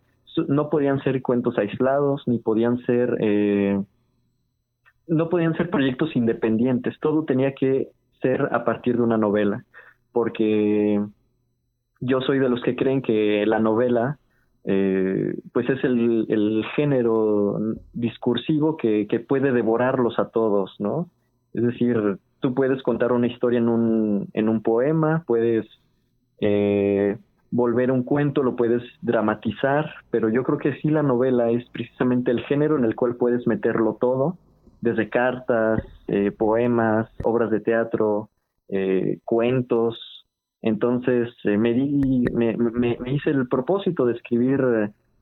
no 0.47 0.69
podían 0.69 1.01
ser 1.03 1.21
cuentos 1.21 1.57
aislados 1.57 2.23
ni 2.27 2.39
podían 2.39 2.77
ser 2.85 3.17
eh, 3.19 3.81
no 5.07 5.29
podían 5.29 5.55
ser 5.55 5.69
proyectos 5.69 6.15
independientes 6.15 6.99
todo 6.99 7.25
tenía 7.25 7.53
que 7.53 7.89
ser 8.21 8.47
a 8.51 8.63
partir 8.63 8.97
de 8.97 9.03
una 9.03 9.17
novela 9.17 9.65
porque 10.11 11.01
yo 11.99 12.21
soy 12.21 12.39
de 12.39 12.49
los 12.49 12.61
que 12.61 12.75
creen 12.75 13.01
que 13.01 13.45
la 13.45 13.59
novela 13.59 14.17
eh, 14.65 15.35
pues 15.53 15.69
es 15.69 15.83
el, 15.83 16.25
el, 16.29 16.65
género 16.75 17.57
discursivo 17.93 18.77
que, 18.77 19.07
que, 19.07 19.19
puede 19.19 19.53
devorarlos 19.53 20.19
a 20.19 20.29
todos, 20.29 20.75
¿no? 20.79 21.09
Es 21.53 21.63
decir, 21.63 22.19
tú 22.39 22.53
puedes 22.53 22.83
contar 22.83 23.11
una 23.11 23.27
historia 23.27 23.59
en 23.59 23.69
un, 23.69 24.27
en 24.33 24.49
un 24.49 24.61
poema, 24.61 25.23
puedes 25.25 25.65
eh, 26.41 27.17
volver 27.51 27.91
un 27.91 28.03
cuento, 28.03 28.43
lo 28.43 28.55
puedes 28.55 28.83
dramatizar, 29.01 29.89
pero 30.11 30.29
yo 30.29 30.43
creo 30.43 30.57
que 30.57 30.75
sí 30.81 30.89
la 30.89 31.03
novela 31.03 31.49
es 31.49 31.67
precisamente 31.69 32.31
el 32.31 32.41
género 32.41 32.77
en 32.77 32.85
el 32.85 32.95
cual 32.95 33.15
puedes 33.15 33.47
meterlo 33.47 33.97
todo, 33.99 34.37
desde 34.81 35.09
cartas, 35.09 35.81
eh, 36.07 36.31
poemas, 36.31 37.09
obras 37.23 37.49
de 37.51 37.59
teatro, 37.59 38.29
eh, 38.69 39.19
cuentos. 39.25 40.25
Entonces 40.61 41.29
eh, 41.43 41.57
me, 41.57 41.73
di, 41.73 42.25
me, 42.33 42.55
me, 42.57 42.97
hice 43.07 43.31
el 43.31 43.47
propósito 43.47 44.05
de 44.05 44.13
escribir 44.13 44.61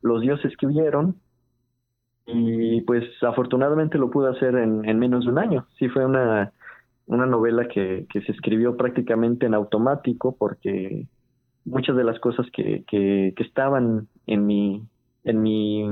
Los 0.01 0.21
dioses 0.21 0.55
que 0.57 0.67
huyeron 0.67 1.15
y 2.25 2.81
pues 2.81 3.03
afortunadamente 3.23 3.97
lo 3.97 4.11
pude 4.11 4.29
hacer 4.29 4.55
en, 4.55 4.87
en 4.87 4.99
menos 4.99 5.25
de 5.25 5.31
un 5.31 5.39
año. 5.39 5.65
Sí 5.79 5.87
fue 5.89 6.05
una, 6.05 6.51
una 7.05 7.25
novela 7.25 7.67
que, 7.67 8.05
que 8.11 8.21
se 8.21 8.33
escribió 8.33 8.75
prácticamente 8.75 9.45
en 9.45 9.53
automático 9.53 10.35
porque 10.37 11.07
muchas 11.67 11.95
de 11.95 12.03
las 12.03 12.19
cosas 12.19 12.47
que, 12.51 12.83
que, 12.87 13.33
que 13.35 13.43
estaban 13.43 14.07
en 14.25 14.45
mi, 14.45 14.83
en 15.25 15.41
mi, 15.41 15.83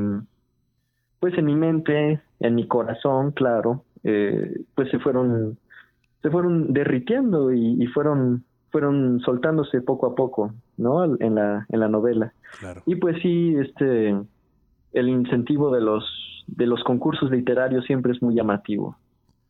pues 1.19 1.37
en 1.37 1.45
mi 1.45 1.55
mente, 1.55 2.21
en 2.39 2.55
mi 2.55 2.67
corazón, 2.67 3.31
claro, 3.31 3.83
eh, 4.03 4.61
pues 4.73 4.89
se 4.89 4.99
fueron, 4.99 5.57
se 6.21 6.29
fueron 6.29 6.73
derritiendo 6.73 7.51
y, 7.51 7.83
y, 7.83 7.87
fueron, 7.87 8.45
fueron 8.71 9.19
soltándose 9.19 9.81
poco 9.81 10.07
a 10.07 10.15
poco, 10.15 10.53
¿no? 10.77 11.03
En 11.03 11.35
la, 11.35 11.65
en 11.69 11.79
la 11.79 11.89
novela. 11.89 12.33
Y 12.85 12.95
pues 12.95 13.21
sí, 13.21 13.55
este, 13.57 14.15
el 14.93 15.09
incentivo 15.09 15.73
de 15.73 15.81
los, 15.81 16.45
de 16.47 16.67
los 16.67 16.83
concursos 16.83 17.29
literarios 17.31 17.85
siempre 17.85 18.13
es 18.13 18.21
muy 18.21 18.33
llamativo. 18.33 18.97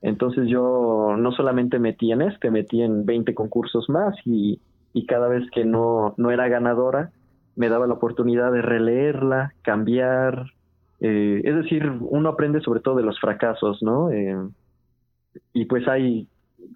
Entonces 0.01 0.47
yo 0.47 1.15
no 1.17 1.31
solamente 1.31 1.79
metí 1.79 2.11
en 2.11 2.21
este, 2.23 2.49
metí 2.51 2.81
en 2.81 3.05
20 3.05 3.33
concursos 3.35 3.89
más 3.89 4.15
y, 4.25 4.59
y 4.95 5.05
cada 5.07 5.27
vez 5.27 5.43
que 5.51 5.65
no, 5.65 6.15
no 6.15 6.31
era 6.31 6.47
ganadora, 6.47 7.11
me 7.57 7.67
daba 7.67 7.85
la 7.85 7.95
oportunidad 7.95 8.49
de 8.53 8.61
releerla, 8.61 9.53
cambiar. 9.61 10.53
Eh, 11.01 11.41
es 11.43 11.53
decir, 11.53 11.91
uno 11.99 12.29
aprende 12.29 12.61
sobre 12.61 12.79
todo 12.79 12.95
de 12.95 13.03
los 13.03 13.19
fracasos, 13.19 13.83
¿no? 13.83 14.09
Eh, 14.09 14.37
y 15.51 15.65
pues 15.65 15.85
hay, 15.89 16.29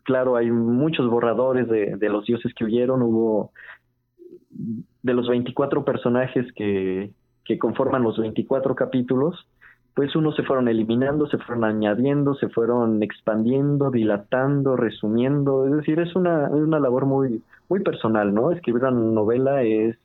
claro, 0.04 0.36
hay 0.36 0.52
muchos 0.52 1.10
borradores 1.10 1.70
de, 1.70 1.96
de, 1.96 2.10
los 2.10 2.26
dioses 2.26 2.54
que 2.54 2.66
huyeron. 2.66 3.02
Hubo 3.04 3.54
de 4.50 5.14
los 5.14 5.30
24 5.30 5.86
personajes 5.86 6.46
que, 6.58 7.12
que 7.46 7.58
conforman 7.58 8.04
los 8.04 8.20
24 8.20 8.76
capítulos, 8.76 9.48
pues 9.94 10.16
unos 10.16 10.36
se 10.36 10.44
fueron 10.44 10.68
eliminando, 10.68 11.28
se 11.28 11.38
fueron 11.38 11.66
añadiendo, 11.66 12.34
se 12.36 12.50
fueron 12.50 13.04
expandiendo, 13.04 13.92
dilatando, 13.92 14.76
resumiendo, 14.76 15.66
es 15.68 15.74
decir, 15.74 16.00
es 16.00 16.16
una, 16.16 16.48
es 16.48 16.54
una 16.54 16.80
labor 16.80 17.06
muy, 17.06 17.44
muy 17.68 17.82
personal, 17.82 18.34
¿no? 18.34 18.52
Escribir 18.52 18.84
una 18.84 18.92
novela 18.92 19.64
es, 19.64 19.98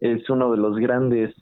es 0.00 0.28
uno 0.30 0.52
de 0.52 0.58
los 0.58 0.76
grandes 0.76 1.34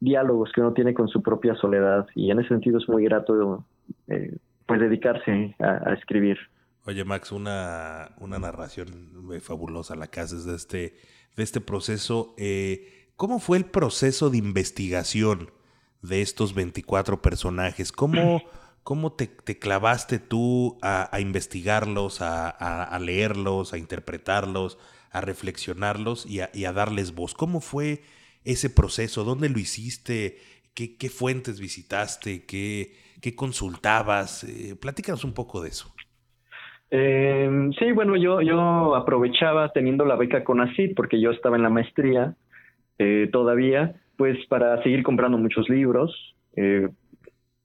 diálogos 0.00 0.50
que 0.52 0.60
uno 0.60 0.72
tiene 0.72 0.94
con 0.94 1.08
su 1.08 1.22
propia 1.22 1.54
soledad 1.54 2.06
y 2.14 2.30
en 2.30 2.40
ese 2.40 2.48
sentido 2.48 2.78
es 2.78 2.88
muy 2.88 3.04
grato 3.04 3.64
eh, 4.08 4.36
pues 4.66 4.80
dedicarse 4.80 5.54
a, 5.58 5.92
escribir. 5.94 6.38
Oye 6.84 7.04
Max, 7.04 7.32
una, 7.32 8.10
una 8.18 8.38
narración 8.38 8.88
fabulosa 9.40 9.96
la 9.96 10.08
que 10.08 10.20
haces 10.20 10.44
de 10.44 10.54
este, 10.54 10.94
de 11.36 11.42
este 11.42 11.60
proceso. 11.60 12.34
Eh, 12.36 13.10
¿Cómo 13.16 13.38
fue 13.38 13.58
el 13.58 13.64
proceso 13.64 14.28
de 14.28 14.38
investigación? 14.38 15.50
De 16.08 16.22
estos 16.22 16.54
24 16.54 17.22
personajes. 17.22 17.92
¿Cómo, 17.92 18.42
cómo 18.82 19.12
te, 19.12 19.28
clavaste 19.58 20.18
tú 20.18 20.78
a, 20.82 21.18
investigarlos, 21.20 22.20
a, 22.20 22.98
leerlos, 23.00 23.72
a 23.72 23.78
interpretarlos, 23.78 24.78
a 25.10 25.20
reflexionarlos 25.20 26.26
y 26.26 26.40
a, 26.40 26.72
darles 26.72 27.14
voz? 27.14 27.34
¿Cómo 27.34 27.60
fue 27.60 28.02
ese 28.44 28.70
proceso? 28.70 29.24
¿Dónde 29.24 29.48
lo 29.48 29.58
hiciste? 29.58 30.38
¿Qué, 30.74 30.96
qué 30.96 31.08
fuentes 31.08 31.60
visitaste? 31.60 32.44
¿Qué, 32.44 32.94
qué 33.20 33.34
consultabas? 33.34 34.44
Eh, 34.44 34.76
platícanos 34.80 35.24
un 35.24 35.32
poco 35.32 35.62
de 35.62 35.70
eso. 35.70 35.92
Eh, 36.90 37.70
sí, 37.78 37.92
bueno, 37.92 38.16
yo, 38.16 38.40
yo 38.42 38.94
aprovechaba 38.94 39.72
teniendo 39.72 40.04
la 40.04 40.14
beca 40.14 40.44
con 40.44 40.60
ACID 40.60 40.94
porque 40.94 41.20
yo 41.20 41.32
estaba 41.32 41.56
en 41.56 41.62
la 41.62 41.70
maestría 41.70 42.36
eh, 42.98 43.28
todavía 43.32 44.00
pues 44.16 44.38
para 44.46 44.82
seguir 44.82 45.02
comprando 45.02 45.38
muchos 45.38 45.68
libros. 45.68 46.34
Eh, 46.56 46.88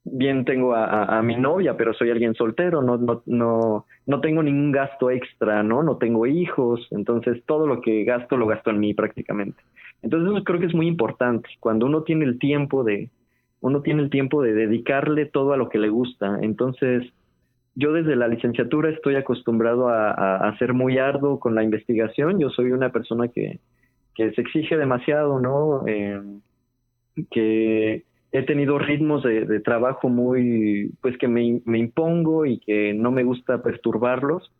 bien 0.03 0.45
tengo 0.45 0.73
a, 0.75 1.21
mi 1.21 1.35
novia, 1.35 1.77
pero 1.77 1.93
soy 1.93 2.09
alguien 2.09 2.33
soltero, 2.33 2.81
no, 2.81 2.97
no, 2.97 3.21
no, 3.25 3.85
no 4.07 4.21
tengo 4.21 4.41
ningún 4.41 4.71
gasto 4.71 5.11
extra, 5.11 5.63
¿no? 5.63 5.83
No 5.83 5.97
tengo 5.97 6.25
hijos, 6.25 6.87
entonces 6.91 7.43
todo 7.45 7.67
lo 7.67 7.81
que 7.81 8.03
gasto 8.03 8.35
lo 8.37 8.47
gasto 8.47 8.71
en 8.71 8.79
mí 8.79 8.93
prácticamente. 8.93 9.61
Entonces 10.01 10.33
eso 10.33 10.43
creo 10.43 10.59
que 10.59 10.65
es 10.65 10.73
muy 10.73 10.87
importante. 10.87 11.49
Cuando 11.59 11.85
uno 11.85 12.03
tiene 12.03 12.25
el 12.25 12.39
tiempo 12.39 12.83
de, 12.83 13.09
uno 13.59 13.81
tiene 13.81 14.01
el 14.01 14.09
tiempo 14.09 14.41
de 14.41 14.53
dedicarle 14.53 15.27
todo 15.27 15.53
a 15.53 15.57
lo 15.57 15.69
que 15.69 15.77
le 15.77 15.89
gusta. 15.89 16.39
Entonces, 16.41 17.03
yo 17.75 17.93
desde 17.93 18.15
la 18.15 18.27
licenciatura 18.27 18.89
estoy 18.89 19.15
acostumbrado 19.15 19.87
a, 19.87 20.09
a, 20.09 20.49
a 20.49 20.57
ser 20.57 20.73
muy 20.73 20.97
arduo 20.97 21.39
con 21.39 21.53
la 21.53 21.63
investigación. 21.63 22.39
Yo 22.39 22.49
soy 22.49 22.71
una 22.71 22.91
persona 22.91 23.27
que, 23.27 23.59
que 24.15 24.31
se 24.31 24.41
exige 24.41 24.77
demasiado, 24.77 25.39
¿no? 25.39 25.83
Eh, 25.87 26.21
que 27.29 28.03
he 28.31 28.43
tenido 28.43 28.79
ritmos 28.79 29.23
de, 29.23 29.59
trabajo 29.59 30.09
muy, 30.09 30.91
pues 31.01 31.17
que 31.17 31.27
me, 31.27 31.61
me, 31.65 31.79
impongo 31.79 32.45
y 32.45 32.59
que 32.59 32.93
no 32.93 33.11
me 33.11 33.23
gusta 33.23 33.61
perturbarlos. 33.61 34.51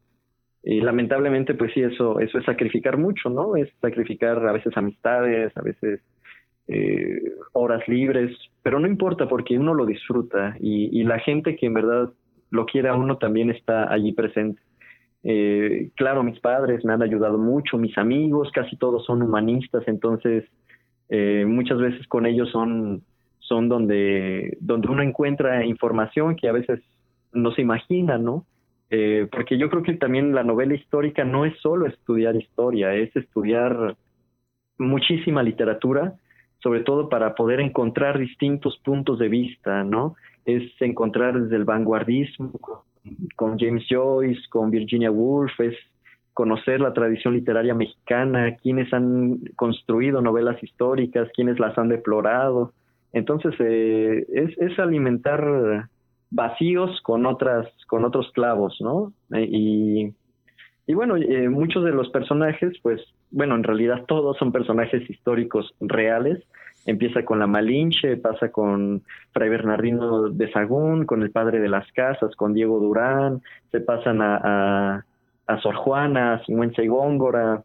Y 0.64 0.82
lamentablemente, 0.82 1.56
pues 1.56 1.74
sí, 1.74 1.82
eso, 1.82 2.20
eso 2.20 2.38
es 2.38 2.46
sacrificar 2.46 2.98
mucho, 2.98 3.30
¿no? 3.30 3.56
Es 3.56 3.70
sacrificar 3.82 4.46
a 4.48 4.52
veces 4.52 4.76
amistades, 4.78 5.56
a 5.58 5.62
veces 5.62 6.02
eh, 6.68 7.22
horas 7.54 7.88
libres, 7.88 8.36
pero 8.62 8.80
no 8.80 8.88
importa 8.88 9.28
porque 9.28 9.58
uno 9.58 9.74
lo 9.74 9.86
disfruta 9.86 10.56
y, 10.60 11.00
y 11.00 11.04
la 11.04 11.20
gente 11.20 11.56
que 11.56 11.66
en 11.66 11.74
verdad 11.74 12.14
lo 12.52 12.66
quiere 12.66 12.90
a 12.90 12.96
uno 12.96 13.18
también 13.18 13.50
está 13.50 13.92
allí 13.92 14.12
presente. 14.12 14.62
Eh, 15.24 15.92
claro, 15.96 16.24
mis 16.24 16.40
padres 16.40 16.84
me 16.84 16.94
han 16.94 17.04
ayudado 17.04 17.38
mucho, 17.38 17.78
mis 17.78 17.98
amigos, 17.98 18.52
casi 18.52 18.76
todos 18.76 19.06
son 19.06 19.22
humanistas, 19.22 19.84
entonces 19.88 20.46
eh, 21.10 21.46
muchas 21.48 21.78
veces 21.78 22.08
con 22.08 22.26
ellos 22.26 22.50
son, 22.52 23.04
son 23.40 23.70
donde, 23.70 24.58
donde 24.62 24.88
uno 24.88 25.04
encuentra 25.04 25.66
información 25.66 26.36
que 26.36 26.48
a 26.48 26.54
veces 26.54 26.82
no 27.34 27.52
se 27.52 27.62
imagina, 27.62 28.18
¿no? 28.18 28.46
Eh, 28.90 29.28
porque 29.32 29.58
yo 29.58 29.70
creo 29.70 29.84
que 29.84 29.94
también 29.94 30.34
la 30.34 30.44
novela 30.44 30.74
histórica 30.74 31.24
no 31.24 31.46
es 31.46 31.58
solo 31.60 31.86
estudiar 31.86 32.36
historia, 32.36 32.94
es 32.94 33.16
estudiar 33.16 33.96
muchísima 34.78 35.44
literatura, 35.44 36.16
sobre 36.60 36.82
todo 36.82 37.08
para 37.08 37.36
poder 37.36 37.62
encontrar 37.62 38.20
distintos 38.20 38.78
puntos 38.80 39.20
de 39.20 39.30
vista, 39.30 39.84
¿no? 39.84 40.16
Es 40.46 40.64
encontrar 40.82 41.40
desde 41.40 41.56
el 41.56 41.64
vanguardismo, 41.64 42.52
con 43.36 43.58
James 43.58 43.86
Joyce, 43.90 44.42
con 44.50 44.72
Virginia 44.72 45.12
Woolf, 45.12 45.60
es 45.60 45.76
conocer 46.34 46.80
la 46.80 46.94
tradición 46.94 47.34
literaria 47.34 47.74
mexicana, 47.74 48.56
quienes 48.58 48.94
han 48.94 49.40
construido 49.56 50.22
novelas 50.22 50.62
históricas, 50.64 51.30
quienes 51.36 51.60
las 51.60 51.78
han 51.78 51.90
deplorado. 51.90 52.74
Entonces 53.14 53.54
eh, 53.60 54.26
es, 54.34 54.58
es, 54.58 54.80
alimentar 54.80 55.90
vacíos 56.30 57.02
con 57.04 57.26
otras, 57.26 57.68
con 57.88 58.06
otros 58.06 58.32
clavos, 58.32 58.78
¿no? 58.80 59.12
Eh, 59.34 59.48
y, 59.50 60.14
y 60.88 60.94
bueno, 60.94 61.18
eh, 61.18 61.50
muchos 61.50 61.84
de 61.84 61.92
los 61.92 62.10
personajes, 62.10 62.74
pues, 62.82 63.02
bueno, 63.32 63.56
en 63.56 63.64
realidad 63.64 64.06
todos 64.08 64.38
son 64.38 64.52
personajes 64.52 65.10
históricos 65.10 65.74
reales, 65.80 66.44
Empieza 66.86 67.24
con 67.24 67.38
la 67.38 67.46
Malinche, 67.46 68.18
pasa 68.18 68.52
con 68.52 69.04
Fray 69.34 69.50
Bernardino 69.50 70.30
de 70.30 70.52
Sagún, 70.52 71.06
con 71.06 71.22
el 71.22 71.30
padre 71.30 71.60
de 71.60 71.70
las 71.70 71.90
casas, 71.92 72.36
con 72.36 72.54
Diego 72.54 72.80
Durán, 72.80 73.42
se 73.72 73.82
pasan 73.82 74.20
a, 74.22 75.06
a, 75.46 75.62
Sor 75.62 75.76
Juana, 75.76 76.42
Sigüenza 76.46 76.82
y 76.82 76.88
Góngora, 76.88 77.64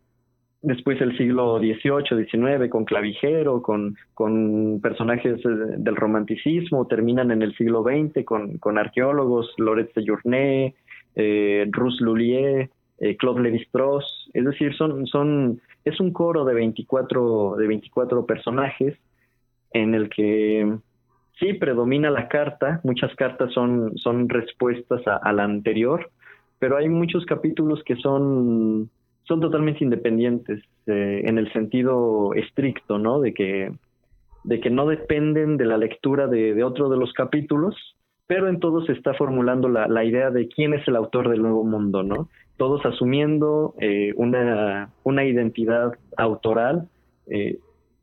después 0.61 1.01
el 1.01 1.17
siglo 1.17 1.59
XVIII, 1.59 2.27
XIX, 2.27 2.69
con 2.69 2.85
Clavijero, 2.85 3.63
con, 3.63 3.97
con 4.13 4.81
personajes 4.83 5.39
eh, 5.47 5.49
del 5.79 5.97
romanticismo, 5.97 6.87
terminan 6.87 7.31
en 7.31 7.41
el 7.41 7.57
siglo 7.57 7.83
XX 7.85 8.23
con, 8.27 8.59
con 8.59 8.77
arqueólogos, 8.77 9.55
Loret 9.57 9.95
de 9.95 10.05
Journet, 10.07 10.75
eh, 11.15 11.67
Rus 11.71 12.03
Lullier, 12.03 12.69
eh, 12.99 13.17
Claude 13.17 13.43
Lévi-Strauss, 13.43 14.31
es 14.33 14.45
decir, 14.45 14.75
son, 14.75 15.07
son, 15.07 15.61
es 15.85 16.01
un 16.01 16.13
coro 16.13 16.45
de 16.45 16.55
24, 16.55 17.57
de 17.57 17.67
24 17.67 18.27
personajes 18.27 18.97
en 19.73 19.95
el 19.95 20.09
que 20.09 20.79
sí 21.39 21.53
predomina 21.55 22.11
la 22.11 22.29
carta, 22.29 22.81
muchas 22.85 23.15
cartas 23.17 23.53
son, 23.53 23.97
son 23.99 24.29
respuestas 24.29 25.03
a, 25.07 25.33
la 25.33 25.45
anterior, 25.45 26.11
pero 26.59 26.79
hay 26.79 26.89
muchos 26.89 27.27
capítulos 27.27 27.83
que 27.85 27.97
son, 27.97 28.89
son 29.25 29.41
totalmente 29.41 29.85
independientes 29.85 30.63
eh, 30.87 31.23
en 31.27 31.37
el 31.37 31.53
sentido 31.53 32.33
estricto, 32.33 32.99
¿no? 32.99 33.21
De 33.21 33.35
que, 33.35 33.73
de 34.45 34.61
que 34.61 34.71
no 34.71 34.87
dependen 34.87 35.59
de 35.59 35.67
la 35.67 35.77
lectura 35.77 36.29
de 36.29 36.65
otro 36.65 36.89
de 36.89 36.97
los 36.97 37.13
capítulos, 37.13 37.96
pero 38.27 38.49
en 38.49 38.59
todos 38.59 38.87
se 38.87 38.93
está 38.93 39.15
formulando 39.15 39.69
la, 39.69 39.87
la, 39.87 40.05
idea 40.05 40.31
de 40.31 40.49
quién 40.49 40.75
es 40.75 40.87
el 40.89 40.97
autor 40.97 41.29
del 41.29 41.43
Nuevo 41.43 41.65
Mundo, 41.65 42.03
¿no? 42.03 42.29
Todos 42.57 42.85
asumiendo 42.85 43.75
eh, 43.81 44.13
una, 44.17 44.91
una 45.05 45.25
identidad 45.25 45.93
autoral 46.17 46.89
eh, 47.29 47.59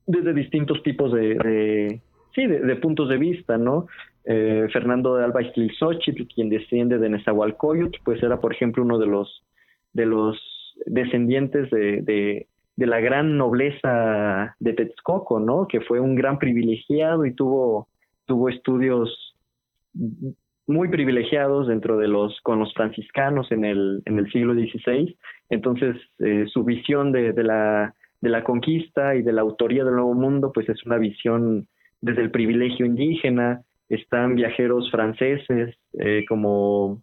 desde 0.05 0.33
distintos 0.33 0.81
tipos 0.83 1.11
de, 1.11 1.35
de 1.35 2.01
sí, 2.35 2.45
de, 2.47 2.75
puntos 2.77 3.09
de 3.09 3.17
vista, 3.17 3.57
¿no? 3.57 3.87
Eh, 4.25 4.67
Fernando 4.71 5.15
de 5.15 5.25
Alba 5.25 5.41
Xochitl, 5.79 6.27
quien 6.33 6.49
desciende 6.49 6.97
de 6.97 7.09
Nezahualcóyotl, 7.09 7.99
pues 8.05 8.23
era, 8.23 8.39
por 8.39 8.53
ejemplo, 8.53 8.83
uno 8.83 8.99
de 8.99 9.07
los, 9.07 9.43
de 9.91 10.05
los 10.05 10.37
descendientes 10.85 11.69
de, 11.71 12.01
de, 12.01 12.47
de 12.77 12.87
la 12.87 13.01
gran 13.01 13.37
nobleza 13.37 14.55
de 14.59 14.73
Texcoco, 14.73 15.39
¿no? 15.39 15.67
Que 15.67 15.81
fue 15.81 15.99
un 15.99 16.15
gran 16.15 16.39
privilegiado 16.39 17.25
y 17.25 17.33
tuvo, 17.33 17.87
tuvo 18.25 18.49
estudios 18.49 19.32
muy 20.65 20.87
privilegiados 20.89 21.67
dentro 21.67 21.97
de 21.97 22.07
los 22.07 22.39
con 22.41 22.59
los 22.59 22.73
franciscanos 22.73 23.51
en 23.51 23.65
el 23.65 24.01
en 24.05 24.17
el 24.17 24.31
siglo 24.31 24.53
XVI 24.53 25.15
entonces 25.49 25.97
eh, 26.19 26.45
su 26.47 26.63
visión 26.63 27.11
de, 27.11 27.33
la 27.43 27.93
de 28.21 28.29
la 28.29 28.43
conquista 28.43 29.15
y 29.15 29.21
de 29.21 29.33
la 29.33 29.41
autoría 29.41 29.83
del 29.83 29.95
nuevo 29.95 30.13
mundo 30.13 30.51
pues 30.53 30.69
es 30.69 30.83
una 30.85 30.97
visión 30.97 31.67
desde 32.01 32.21
el 32.21 32.31
privilegio 32.31 32.85
indígena. 32.85 33.61
Están 33.87 34.35
viajeros 34.35 34.89
franceses 34.91 35.75
eh, 35.99 36.25
como 36.27 37.01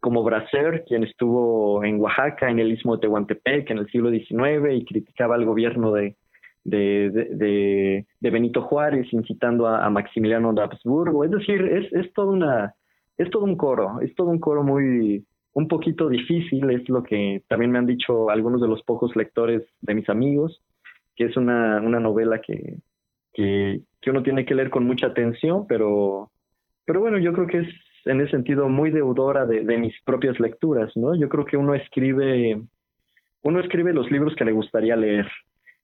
como 0.00 0.22
Bracer, 0.24 0.84
quien 0.88 1.04
estuvo 1.04 1.84
en 1.84 2.00
Oaxaca, 2.00 2.48
en 2.48 2.58
el 2.58 2.72
istmo 2.72 2.96
de 2.96 3.02
Tehuantepec 3.02 3.70
en 3.70 3.78
el 3.78 3.90
siglo 3.90 4.10
XIX 4.10 4.72
y 4.72 4.84
criticaba 4.86 5.34
al 5.34 5.44
gobierno 5.44 5.92
de, 5.92 6.16
de, 6.64 7.10
de, 8.20 8.30
Benito 8.30 8.62
Juárez, 8.62 9.12
incitando 9.12 9.66
a, 9.66 9.88
Maximiliano 9.90 10.52
de 10.52 10.62
Habsburgo. 10.62 11.24
Es 11.24 11.30
decir, 11.30 11.62
es, 11.62 11.92
es 11.92 12.12
todo 12.12 12.30
una, 12.30 12.74
es 13.16 13.30
todo 13.30 13.44
un 13.44 13.56
coro, 13.56 14.00
es 14.00 14.14
todo 14.14 14.28
un 14.28 14.38
coro 14.38 14.62
muy, 14.62 15.24
un 15.52 15.68
poquito 15.68 16.08
difícil, 16.08 16.70
es 16.70 16.88
lo 16.88 17.02
que 17.02 17.42
también 17.48 17.70
me 17.70 17.78
han 17.78 17.86
dicho 17.86 18.30
algunos 18.30 18.60
de 18.60 18.68
los 18.68 18.82
pocos 18.82 19.16
lectores 19.16 19.62
de 19.80 19.94
mis 19.94 20.08
amigos, 20.08 20.62
que 21.16 21.24
es 21.24 21.36
una, 21.36 21.80
una 21.80 22.00
novela 22.00 22.40
que, 22.40 22.78
que, 23.32 23.80
que 24.00 24.10
uno 24.10 24.22
tiene 24.22 24.44
que 24.44 24.54
leer 24.54 24.70
con 24.70 24.84
mucha 24.84 25.08
atención, 25.08 25.66
pero, 25.66 26.30
pero 26.84 27.00
bueno, 27.00 27.18
yo 27.18 27.32
creo 27.32 27.46
que 27.46 27.58
es 27.58 27.68
en 28.06 28.20
ese 28.20 28.30
sentido 28.30 28.68
muy 28.68 28.90
deudora 28.90 29.44
de, 29.44 29.64
de, 29.64 29.76
mis 29.76 29.94
propias 30.04 30.40
lecturas, 30.40 30.90
¿no? 30.96 31.14
Yo 31.14 31.28
creo 31.28 31.44
que 31.44 31.56
uno 31.56 31.74
escribe, 31.74 32.62
uno 33.42 33.60
escribe 33.60 33.92
los 33.92 34.10
libros 34.10 34.34
que 34.34 34.44
le 34.44 34.52
gustaría 34.52 34.96
leer. 34.96 35.26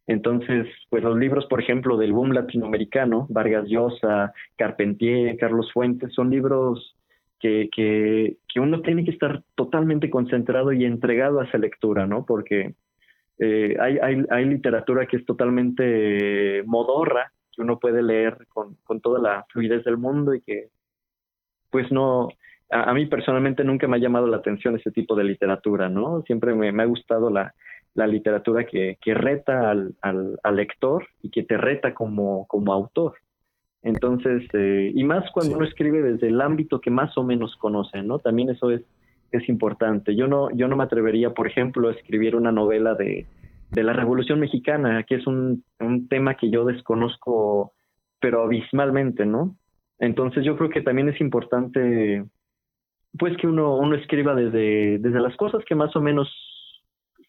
Entonces, 0.07 0.69
pues 0.89 1.03
los 1.03 1.19
libros, 1.19 1.47
por 1.47 1.61
ejemplo, 1.61 1.97
del 1.97 2.13
boom 2.13 2.33
latinoamericano, 2.33 3.27
Vargas 3.29 3.67
Llosa, 3.69 4.33
Carpentier, 4.57 5.37
Carlos 5.37 5.73
Fuentes, 5.73 6.13
son 6.13 6.31
libros 6.31 6.97
que, 7.41 7.69
que, 7.75 8.37
que 8.49 8.61
uno 8.61 8.83
tiene 8.83 9.05
que 9.05 9.11
estar 9.11 9.43
totalmente 9.57 10.09
concentrado 10.09 10.73
y 10.73 10.85
entregado 10.85 11.41
a 11.41 11.45
esa 11.45 11.59
lectura, 11.59 12.07
¿no? 12.07 12.25
Porque 12.25 12.75
eh, 13.39 13.77
hay, 13.81 13.99
hay, 13.99 14.25
hay 14.31 14.45
literatura 14.45 15.07
que 15.07 15.17
es 15.17 15.27
totalmente 15.27 16.63
modorra, 16.67 17.33
que 17.53 17.63
uno 17.63 17.79
puede 17.79 18.03
leer 18.03 18.47
con, 18.49 18.77
con 18.85 19.01
toda 19.01 19.19
la 19.19 19.45
fluidez 19.51 19.85
del 19.85 19.99
mundo 19.99 20.35
y 20.35 20.41
que 20.41 20.69
pues 21.71 21.91
no, 21.91 22.29
a, 22.71 22.91
a, 22.91 22.95
mí 22.95 23.07
personalmente 23.07 23.65
nunca 23.65 23.89
me 23.89 23.97
ha 23.97 24.01
llamado 24.01 24.29
la 24.29 24.39
atención 24.39 24.77
ese 24.77 24.93
tipo 24.93 25.17
de 25.17 25.25
literatura, 25.25 25.89
¿no? 25.89 26.23
Siempre 26.23 26.55
me, 26.55 26.71
me 26.73 26.85
ha 26.85 26.87
gustado 26.87 27.29
la, 27.29 27.53
la 27.97 28.07
literatura 28.07 28.65
que, 28.65 28.99
que 29.01 29.15
reta 29.15 29.71
al, 29.71 29.95
al, 30.03 30.39
al, 30.43 30.57
lector 30.57 31.07
y 31.23 31.31
que 31.31 31.43
te 31.43 31.57
reta 31.57 31.95
como, 31.95 32.47
como 32.47 32.73
autor. 32.73 33.15
Entonces, 33.83 34.43
eh, 34.53 34.93
y 34.95 35.05
más 35.05 35.31
cuando 35.33 35.53
sí. 35.53 35.57
uno 35.57 35.67
escribe 35.67 36.03
desde 36.03 36.29
el 36.29 36.41
ámbito 36.41 36.81
que 36.81 36.91
más 36.91 37.17
o 37.17 37.25
menos 37.25 37.57
conoce, 37.57 38.03
¿no? 38.03 38.19
También 38.19 38.51
eso 38.51 38.71
es, 38.71 38.83
es 39.33 39.49
importante. 39.49 40.15
Yo 40.15 40.29
no, 40.29 40.51
yo 40.51 40.69
no 40.69 40.77
me 40.77 40.85
atrevería, 40.85 41.31
por 41.31 41.47
ejemplo, 41.47 41.89
a 41.89 41.93
escribir 41.93 42.37
una 42.37 42.53
novela 42.53 42.95
de, 42.95 43.27
de 43.71 43.83
la 43.83 43.93
Revolución 43.93 44.41
Mexicana, 44.41 45.05
que 45.05 45.17
es 45.17 45.27
un, 45.27 45.65
un 45.81 46.09
tema 46.09 46.35
que 46.35 46.51
yo 46.51 46.65
desconozco, 46.65 47.73
pero 48.21 48.43
abismalmente, 48.43 49.25
¿no? 49.25 49.57
Entonces 49.99 50.45
yo 50.45 50.57
creo 50.57 50.69
que 50.69 50.83
también 50.83 51.09
es 51.09 51.21
importante 51.21 52.25
pues 53.19 53.37
que 53.39 53.47
uno, 53.47 53.77
uno 53.77 53.97
escriba 53.97 54.35
desde, 54.35 54.99
desde 54.99 55.21
las 55.21 55.35
cosas 55.37 55.65
que 55.65 55.75
más 55.75 55.95
o 55.97 56.01
menos 56.01 56.29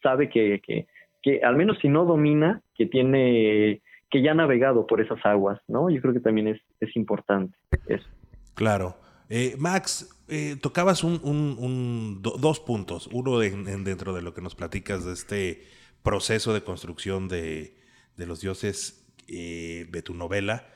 sabe 0.02 0.28
que, 0.28 0.60
que, 0.64 0.86
que 1.22 1.40
al 1.42 1.56
menos 1.56 1.78
si 1.80 1.88
no 1.88 2.04
domina, 2.04 2.62
que 2.74 2.86
tiene, 2.86 3.82
que 4.10 4.22
ya 4.22 4.32
ha 4.32 4.34
navegado 4.34 4.86
por 4.86 5.00
esas 5.00 5.24
aguas, 5.24 5.60
¿no? 5.68 5.90
Yo 5.90 6.00
creo 6.00 6.14
que 6.14 6.20
también 6.20 6.48
es, 6.48 6.60
es 6.80 6.94
importante 6.96 7.56
eso. 7.86 8.06
Claro. 8.54 8.96
Eh, 9.30 9.54
Max, 9.58 10.24
eh, 10.28 10.56
tocabas 10.60 11.04
un, 11.04 11.20
un, 11.22 11.56
un 11.58 12.22
do, 12.22 12.36
dos 12.38 12.60
puntos. 12.60 13.08
Uno 13.12 13.42
en, 13.42 13.68
en 13.68 13.84
dentro 13.84 14.14
de 14.14 14.22
lo 14.22 14.32
que 14.32 14.40
nos 14.40 14.54
platicas 14.54 15.04
de 15.04 15.12
este 15.12 15.62
proceso 16.02 16.54
de 16.54 16.62
construcción 16.62 17.28
de, 17.28 17.76
de 18.16 18.26
los 18.26 18.40
dioses 18.40 19.06
eh, 19.28 19.86
de 19.90 20.02
tu 20.02 20.14
novela. 20.14 20.66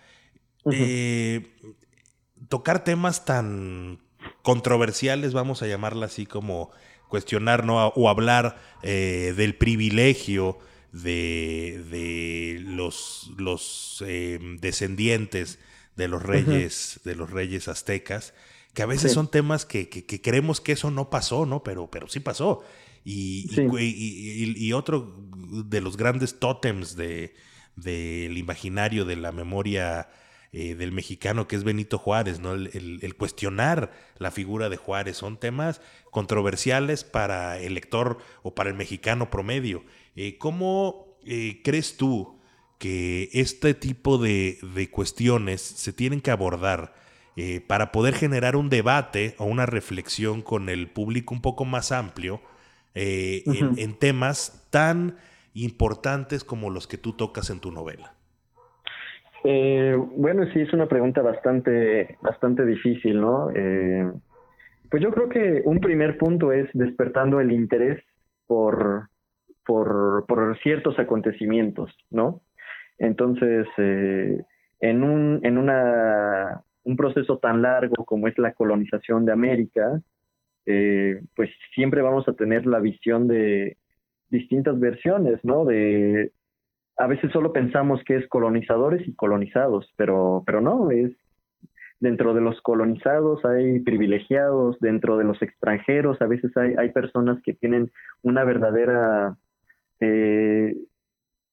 Uh 0.65 0.71
-huh 0.71 1.47
tocar 2.49 2.85
temas 2.85 3.25
tan 3.25 3.99
controversiales, 4.43 5.33
vamos 5.33 5.63
a 5.63 5.67
llamarla 5.67 6.07
así 6.07 6.27
como 6.27 6.71
cuestionar 7.13 7.67
¿no? 7.67 7.89
o 7.89 8.09
hablar 8.09 8.57
eh, 8.83 9.35
del 9.37 9.55
privilegio 9.55 10.59
de, 10.93 11.85
de 11.91 12.59
los, 12.65 13.31
los 13.37 14.03
eh, 14.07 14.39
descendientes 14.63 15.59
de 15.95 16.09
los 16.09 16.23
reyes, 16.23 16.97
uh 16.97 17.01
-huh. 17.01 17.03
de 17.05 17.15
los 17.15 17.29
reyes 17.29 17.69
aztecas, 17.69 18.33
que 18.73 18.83
a 18.83 18.87
veces 18.87 19.11
sí. 19.11 19.15
son 19.15 19.31
temas 19.31 19.67
que, 19.67 19.91
que, 19.91 20.07
que, 20.07 20.23
creemos 20.23 20.63
que 20.63 20.73
eso 20.73 20.91
no 20.91 21.11
pasó, 21.11 21.45
¿no? 21.45 21.63
Pero, 21.63 21.91
pero 21.91 22.09
sí 22.09 22.21
pasó. 22.21 22.65
Y, 23.05 23.51
sí. 23.55 23.61
y, 23.79 24.45
y, 24.45 24.69
y 24.69 24.73
otro 24.73 25.15
de 25.67 25.83
los 25.83 25.99
grandes 25.99 26.39
tótems 26.41 26.97
del 26.97 27.33
de, 27.77 28.33
imaginario 28.35 29.05
de 29.05 29.17
la 29.17 29.33
memoria 29.33 30.09
eh, 30.55 30.75
del 30.75 30.93
mexicano 30.93 31.49
que 31.49 31.57
es 31.57 31.65
Benito 31.65 31.97
Juárez, 31.97 32.39
¿no? 32.39 32.53
El, 32.53 32.69
el, 32.75 32.99
el, 33.01 33.17
cuestionar 33.17 33.91
la 34.19 34.31
figura 34.31 34.69
de 34.69 34.77
Juárez 34.77 35.17
son 35.17 35.39
temas 35.39 35.81
controversiales 36.11 37.05
para 37.05 37.59
el 37.59 37.73
lector 37.73 38.19
o 38.43 38.55
para 38.55 38.69
el 38.69 38.77
mexicano 38.77 39.31
promedio. 39.31 39.83
Eh, 40.15 40.37
¿Cómo 40.37 41.17
eh, 41.25 41.63
crees 41.65 41.97
tú 41.97 42.39
que 42.77 43.31
este 43.33 43.73
tipo 43.73 44.19
de, 44.19 44.59
de, 44.75 44.91
cuestiones 44.91 45.63
se 45.63 45.95
tienen 45.95 46.21
que 46.21 46.31
abordar 46.31 47.01
para 47.67 47.93
poder 47.93 48.15
generar 48.15 48.57
un 48.57 48.69
debate 48.69 49.35
o 49.39 49.47
una 49.47 49.65
reflexión 49.65 50.43
con 50.43 50.69
el 50.69 50.91
público 50.91 51.33
un 51.33 51.41
poco 51.41 51.65
más 51.65 51.93
amplio 51.93 52.35
uh 52.35 52.99
-huh. 52.99 53.59
en, 53.59 53.79
en 53.79 53.95
temas 53.99 54.67
tan 54.69 55.17
importantes 55.55 56.45
como 56.45 56.69
los 56.69 56.87
que 56.87 56.99
tú 56.99 57.15
tocas 57.15 57.49
en 57.49 57.61
tu 57.61 57.73
novela? 57.73 58.17
Eh, 59.45 59.97
bueno, 60.17 60.47
sí, 60.53 60.61
es 60.61 60.73
una 60.73 60.87
pregunta 60.87 61.21
bastante, 61.23 62.17
bastante 62.23 62.65
difícil, 62.65 63.21
¿no? 63.21 63.51
Eh, 63.55 64.11
pues 64.91 65.03
yo 65.03 65.11
creo 65.11 65.29
que 65.29 65.63
un 65.65 65.81
primer 65.81 66.19
punto 66.19 66.53
es 66.53 66.69
despertando 66.75 67.41
el 67.41 67.51
interés 67.51 68.03
por, 68.47 69.09
por, 69.65 70.27
por 70.29 70.59
ciertos 70.59 70.99
acontecimientos, 70.99 71.91
¿no? 72.11 72.43
Entonces, 72.99 73.67
eh, 73.79 74.43
en, 74.81 75.03
un, 75.03 75.41
en 75.43 75.59
una, 75.59 76.63
un 76.85 76.97
proceso 76.97 77.39
tan 77.39 77.63
largo 77.63 78.05
como 78.05 78.29
es 78.29 78.39
la 78.39 78.53
colonización 78.53 79.25
de 79.25 79.33
América, 79.33 80.01
eh, 80.67 81.21
pues 81.35 81.51
siempre 81.75 82.03
vamos 82.03 82.29
a 82.29 82.35
tener 82.35 82.67
la 82.67 82.79
visión 82.79 83.27
de 83.27 83.77
distintas 84.31 84.79
versiones, 84.79 85.41
¿no? 85.43 85.65
De 85.65 86.33
a 87.03 87.07
veces 87.09 87.33
solo 87.33 87.53
pensamos 87.53 88.01
que 88.05 88.17
es 88.17 88.29
colonizadores 88.29 89.07
y 89.09 89.15
colonizados, 89.17 89.93
pero, 89.97 90.45
pero 90.47 90.61
no, 90.61 90.93
es 90.93 91.11
dentro 91.99 92.33
de 92.33 92.41
los 92.41 92.61
colonizados 92.63 93.45
hay 93.45 93.81
privilegiados, 93.81 94.79
dentro 94.79 95.19
de 95.19 95.25
los 95.25 95.43
extranjeros 95.43 96.23
a 96.23 96.27
veces 96.27 96.57
hay, 96.57 96.75
hay 96.79 96.91
personas 96.91 97.43
que 97.43 97.55
tienen 97.55 97.91
una 98.23 98.45
verdadera 98.45 99.37
eh, 99.99 100.77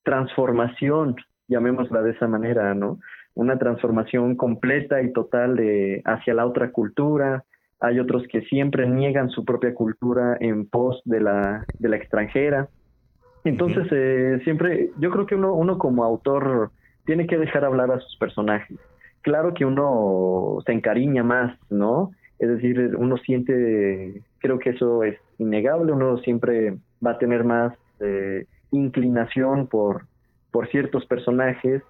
transformación, 0.04 1.16
llamémosla 1.48 2.04
de 2.04 2.12
esa 2.12 2.28
manera, 2.28 2.76
¿no? 2.76 3.00
Una 3.34 3.58
transformación 3.58 4.36
completa 4.36 5.02
y 5.02 5.12
total 5.14 5.56
de 5.56 6.04
hacia 6.06 6.36
la 6.36 6.46
otra 6.46 6.72
cultura. 6.72 7.44
Hay 7.80 8.00
otros 8.00 8.24
que 8.28 8.42
siempre 8.42 8.88
niegan 8.88 9.30
su 9.30 9.46
propia 9.46 9.74
cultura 9.74 10.38
en 10.40 10.68
pos 10.68 11.02
de 11.06 11.22
la, 11.22 11.66
de 11.80 11.90
la 11.90 11.96
extranjera 11.96 12.70
entonces, 13.44 13.88
eh, 13.92 14.40
siempre, 14.44 14.92
yo 15.00 15.12
creo 15.12 15.26
que 15.26 15.36
uno, 15.36 15.54
uno 15.54 15.78
como 15.78 16.04
autor 16.04 16.72
tiene 17.06 17.28
que 17.28 17.38
dejar 17.38 17.66
hablar 17.66 17.92
a 17.92 18.00
sus 18.00 18.18
personajes. 18.18 18.78
Claro 19.22 19.54
que 19.54 19.66
uno 19.66 20.58
se 20.66 20.72
encariña 20.72 21.24
más, 21.24 21.58
¿no? 21.70 22.12
Es 22.38 22.50
decir, 22.50 22.96
uno 22.98 23.18
siente, 23.18 24.22
creo 24.40 24.60
que 24.60 24.72
eso 24.72 25.04
es 25.04 25.18
innegable, 25.38 25.92
uno 25.92 26.18
siempre 26.20 26.78
va 27.06 27.12
a 27.12 27.18
tener 27.18 27.44
más 27.44 27.74
eh, 28.00 28.46
inclinación 28.72 29.68
por, 29.68 30.06
por 30.52 30.70
ciertos 30.70 31.06
personajes 31.06 31.84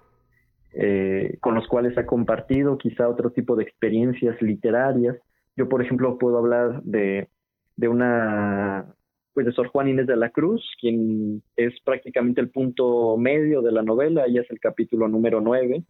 eh, 0.72 1.36
con 1.40 1.54
los 1.54 1.66
cuales 1.66 1.98
ha 1.98 2.06
compartido 2.06 2.78
quizá 2.78 3.08
otro 3.08 3.30
tipo 3.30 3.56
de 3.56 3.64
experiencias 3.64 4.40
literarias. 4.40 5.16
Yo, 5.56 5.68
por 5.68 5.82
ejemplo, 5.82 6.18
puedo 6.18 6.38
hablar 6.38 6.82
de, 6.82 7.28
de 7.76 7.88
una, 7.88 8.86
pues 9.32 9.46
de 9.46 9.52
Sor 9.52 9.68
Juan 9.68 9.88
Inés 9.88 10.06
de 10.06 10.16
la 10.16 10.30
Cruz, 10.30 10.62
quien 10.80 11.42
es 11.56 11.78
prácticamente 11.84 12.40
el 12.40 12.50
punto 12.50 13.16
medio 13.16 13.62
de 13.62 13.72
la 13.72 13.82
novela, 13.82 14.24
ella 14.26 14.42
es 14.42 14.50
el 14.50 14.60
capítulo 14.60 15.08
número 15.08 15.40
nueve. 15.40 15.82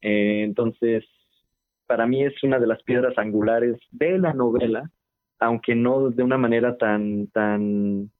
Eh, 0.00 0.42
entonces, 0.42 1.04
para 1.86 2.06
mí 2.06 2.24
es 2.24 2.34
una 2.42 2.58
de 2.58 2.66
las 2.66 2.82
piedras 2.82 3.16
angulares 3.18 3.78
de 3.90 4.18
la 4.18 4.34
novela, 4.34 4.90
aunque 5.38 5.74
no 5.74 6.10
de 6.10 6.22
una 6.22 6.38
manera 6.38 6.76
tan, 6.76 7.28
tan, 7.28 8.10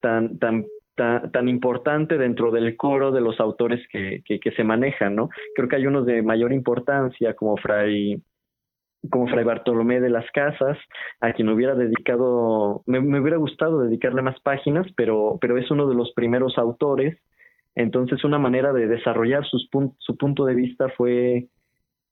tan, 0.00 0.38
tan 0.38 0.66
tan, 0.94 1.48
importante 1.48 2.18
dentro 2.18 2.50
del 2.50 2.76
coro 2.76 3.12
de 3.12 3.20
los 3.20 3.40
autores 3.40 3.80
que, 3.88 4.22
que, 4.24 4.50
se 4.52 4.64
manejan, 4.64 5.16
¿no? 5.16 5.30
Creo 5.54 5.68
que 5.68 5.76
hay 5.76 5.86
unos 5.86 6.06
de 6.06 6.22
mayor 6.22 6.52
importancia, 6.52 7.34
como 7.34 7.56
Fray 7.56 8.22
como 9.10 9.26
Fray 9.26 9.44
Bartolomé 9.44 10.00
de 10.00 10.10
las 10.10 10.30
Casas, 10.30 10.78
a 11.20 11.32
quien 11.32 11.48
hubiera 11.48 11.74
dedicado, 11.74 12.82
me, 12.86 12.98
hubiera 12.98 13.36
gustado 13.36 13.80
dedicarle 13.80 14.22
más 14.22 14.38
páginas, 14.40 14.86
pero, 14.96 15.38
pero 15.40 15.58
es 15.58 15.70
uno 15.70 15.88
de 15.88 15.94
los 15.94 16.12
primeros 16.12 16.56
autores, 16.58 17.18
entonces 17.74 18.22
una 18.24 18.38
manera 18.38 18.72
de 18.72 18.86
desarrollar 18.86 19.44
sus 19.46 19.68
su 19.98 20.16
punto 20.16 20.44
de 20.44 20.54
vista 20.54 20.88
fue 20.90 21.48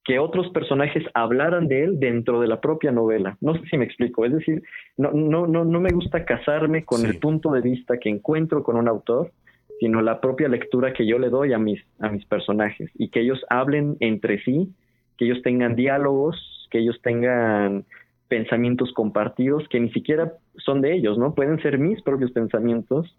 que 0.05 0.19
otros 0.19 0.49
personajes 0.51 1.05
hablaran 1.15 1.69
de 1.69 1.85
él 1.85 2.01
dentro 2.01 2.41
de 2.41 2.49
la 2.49 2.61
propia 2.61 2.91
novela. 2.91 3.37
No 3.41 3.55
sé 3.55 3.61
si 3.71 3.77
me 3.77 3.85
explico, 3.85 4.25
es 4.25 4.33
decir, 4.33 4.63
no, 4.97 5.13
no, 5.13 5.47
no, 5.47 5.65
no 5.65 5.81
me 5.81 5.91
gusta 5.91 6.25
casarme 6.25 6.85
con 6.85 7.05
el 7.05 7.19
punto 7.19 7.53
de 7.53 7.61
vista 7.61 7.99
que 7.99 8.09
encuentro 8.09 8.63
con 8.63 8.77
un 8.77 8.89
autor, 8.89 9.33
sino 9.79 10.01
la 10.03 10.21
propia 10.21 10.49
lectura 10.49 10.93
que 10.93 11.07
yo 11.07 11.19
le 11.19 11.29
doy 11.29 11.53
a 11.53 11.59
mis, 11.59 11.81
a 12.01 12.09
mis 12.09 12.25
personajes 12.27 12.91
y 12.95 13.11
que 13.11 13.21
ellos 13.21 13.45
hablen 13.51 13.97
entre 14.01 14.43
sí, 14.43 14.75
que 15.17 15.27
ellos 15.27 15.43
tengan 15.43 15.77
diálogos, 15.77 16.60
que 16.71 16.79
ellos 16.79 17.01
tengan 17.03 17.85
pensamientos 18.29 18.93
compartidos 18.93 19.67
que 19.69 19.81
ni 19.81 19.91
siquiera 19.91 20.35
son 20.57 20.81
de 20.81 20.95
ellos, 20.95 21.19
¿no? 21.19 21.35
Pueden 21.35 21.61
ser 21.63 21.79
mis 21.79 22.01
propios 22.03 22.31
pensamientos 22.31 23.17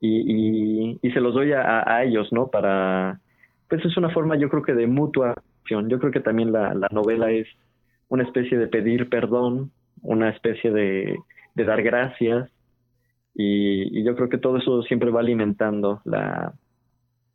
y, 0.00 0.98
y, 1.02 1.10
se 1.12 1.20
los 1.20 1.34
doy 1.34 1.52
a, 1.52 1.82
a 1.86 2.04
ellos, 2.04 2.32
¿no? 2.32 2.48
Para, 2.48 3.20
pues 3.68 3.84
es 3.84 3.96
una 3.96 4.10
forma 4.10 4.36
yo 4.36 4.48
creo 4.48 4.62
que 4.62 4.74
de 4.74 4.86
mutua 4.86 5.34
yo 5.66 5.98
creo 5.98 6.12
que 6.12 6.20
también 6.20 6.52
la, 6.52 6.74
novela 6.90 7.30
es 7.30 7.46
una 8.08 8.24
especie 8.24 8.58
de 8.58 8.66
pedir 8.66 9.08
perdón, 9.08 9.70
una 10.02 10.30
especie 10.30 10.70
de, 10.70 11.18
dar 11.54 11.82
gracias 11.82 12.50
y, 13.34 14.02
yo 14.04 14.14
creo 14.14 14.28
que 14.28 14.38
todo 14.38 14.58
eso 14.58 14.82
siempre 14.82 15.10
va 15.10 15.20
alimentando 15.20 16.00
la 16.04 16.52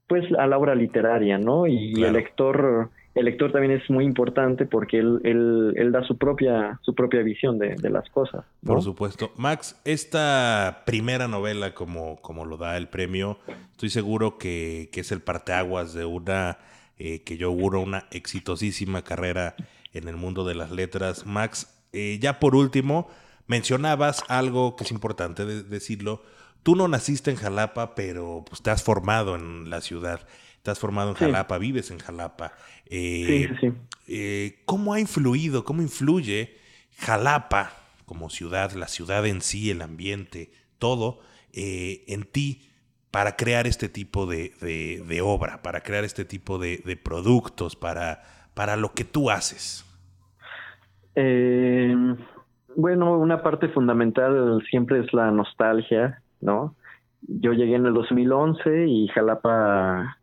pues 0.08 0.26
a 0.40 0.48
la 0.48 0.58
obra 0.58 0.74
literaria, 0.74 1.38
¿no? 1.38 1.68
Y 1.68 2.04
el 2.04 2.14
lector 2.14 2.90
el 3.16 3.26
lector 3.26 3.52
también 3.52 3.74
es 3.74 3.90
muy 3.90 4.06
importante 4.06 4.66
porque 4.66 5.00
él, 5.00 5.22
él, 5.24 5.92
da 5.92 6.04
su 6.04 6.18
propia, 6.18 6.80
su 6.84 6.94
propia 6.94 7.22
visión 7.22 7.58
de, 7.58 7.76
las 7.90 8.10
cosas. 8.10 8.46
Por 8.66 8.82
supuesto. 8.82 9.32
Max, 9.36 9.80
esta 9.84 10.84
primera 10.86 11.28
novela, 11.28 11.74
como, 11.74 12.18
como 12.22 12.46
lo 12.46 12.58
da 12.58 12.78
el 12.78 12.88
premio, 12.88 13.40
estoy 13.72 13.90
seguro 13.90 14.38
que, 14.38 14.90
que 14.92 15.02
es 15.02 15.12
el 15.12 15.22
parteaguas 15.22 15.94
de 15.94 16.06
una 16.06 16.60
eh, 17.02 17.24
que 17.24 17.38
yo 17.38 17.48
auguro 17.48 17.80
una 17.80 18.08
exitosísima 18.12 19.04
carrera 19.04 19.56
en 19.94 20.10
el 20.10 20.18
mundo 20.18 20.46
de 20.46 20.54
las 20.54 20.70
letras. 20.70 21.26
Max, 21.26 21.74
eh, 21.94 22.20
ya 22.22 22.40
por 22.42 22.56
último, 22.56 23.10
mencionabas 23.48 24.22
algo 24.28 24.76
que 24.76 24.84
es 24.84 24.92
importante 24.92 25.46
decirlo. 25.46 26.22
Tú 26.62 26.76
no 26.76 26.90
naciste 26.90 27.32
en 27.32 27.38
Jalapa, 27.38 27.96
pero 27.96 28.44
pues, 28.50 28.62
te 28.62 28.70
has 28.70 28.84
formado 28.84 29.36
en 29.36 29.70
la 29.70 29.80
ciudad. 29.80 30.28
Has 30.66 30.80
formado 30.80 31.10
en 31.10 31.16
Jalapa, 31.16 31.58
vives 31.58 31.90
en 31.92 32.00
Jalapa. 32.00 32.54
Eh, 32.86 33.50
sí, 33.60 33.72
sí, 34.06 34.56
¿Cómo 34.66 34.94
ha 34.94 35.00
influido, 35.00 35.64
cómo 35.64 35.82
influye 35.82 36.58
Jalapa 36.98 37.74
como 38.06 38.30
ciudad, 38.30 38.72
la 38.74 38.88
ciudad 38.88 39.26
en 39.26 39.42
sí, 39.42 39.72
el 39.72 39.82
ambiente, 39.82 40.52
todo, 40.78 41.20
en 41.54 42.24
ti 42.24 42.70
para 43.12 43.36
crear 43.36 43.68
este 43.68 43.90
tipo 43.90 44.26
de, 44.26 44.52
de, 45.06 45.22
obra, 45.22 45.62
para 45.62 45.82
crear 45.82 46.04
este 46.04 46.26
tipo 46.26 46.60
de, 46.60 47.00
productos, 47.04 47.76
para, 47.76 48.22
para 48.54 48.76
lo 48.76 48.92
que 48.94 49.04
tú 49.04 49.30
haces? 49.30 49.86
Eh, 51.16 51.96
bueno, 52.76 53.18
una 53.18 53.42
parte 53.42 53.70
fundamental 53.70 54.64
siempre 54.70 55.00
es 55.00 55.12
la 55.14 55.32
nostalgia, 55.32 56.22
¿no? 56.40 56.76
Yo 57.22 57.52
llegué 57.54 57.76
en 57.76 57.86
el 57.86 57.94
2011 57.94 58.88
y 58.88 59.08
Jalapa 59.10 60.19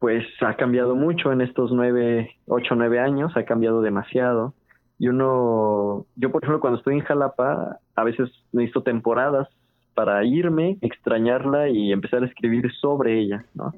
pues 0.00 0.24
ha 0.40 0.56
cambiado 0.56 0.96
mucho 0.96 1.30
en 1.30 1.42
estos 1.42 1.70
nueve, 1.72 2.34
ocho, 2.46 2.74
nueve 2.74 2.98
años, 2.98 3.36
ha 3.36 3.44
cambiado 3.44 3.82
demasiado. 3.82 4.54
Y 4.98 5.08
uno, 5.08 6.06
yo 6.16 6.32
por 6.32 6.42
ejemplo 6.42 6.60
cuando 6.60 6.78
estoy 6.78 6.94
en 6.94 7.04
Jalapa, 7.04 7.78
a 7.94 8.04
veces 8.04 8.30
necesito 8.52 8.82
temporadas 8.82 9.48
para 9.94 10.24
irme, 10.24 10.78
extrañarla 10.80 11.68
y 11.68 11.92
empezar 11.92 12.22
a 12.22 12.26
escribir 12.26 12.72
sobre 12.80 13.20
ella, 13.20 13.44
¿no? 13.54 13.74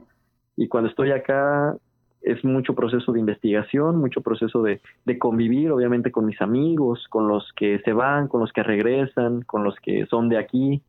Y 0.56 0.68
cuando 0.68 0.90
estoy 0.90 1.10
acá 1.10 1.76
es 2.20 2.44
mucho 2.44 2.74
proceso 2.76 3.12
de 3.12 3.18
investigación, 3.18 3.96
mucho 3.96 4.20
proceso 4.20 4.62
de, 4.62 4.80
convivir, 5.18 5.72
obviamente, 5.72 6.12
con 6.12 6.26
mis 6.26 6.40
amigos, 6.40 7.04
con 7.08 7.26
los 7.26 7.52
que 7.56 7.80
se 7.80 7.92
van, 7.92 8.28
con 8.28 8.40
los 8.40 8.52
que 8.52 8.62
regresan, 8.62 9.42
con 9.42 9.64
los 9.64 9.74
que 9.80 10.06
son 10.06 10.28
de 10.28 10.38
aquí. 10.38 10.82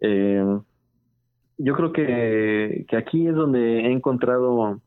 Eh, 0.00 0.58
yo 1.58 1.74
creo 1.74 1.92
que, 1.92 2.84
que 2.88 2.96
aquí 2.96 3.26
es 3.26 3.34
donde 3.34 3.80
he 3.80 3.92
encontrado 3.92 4.80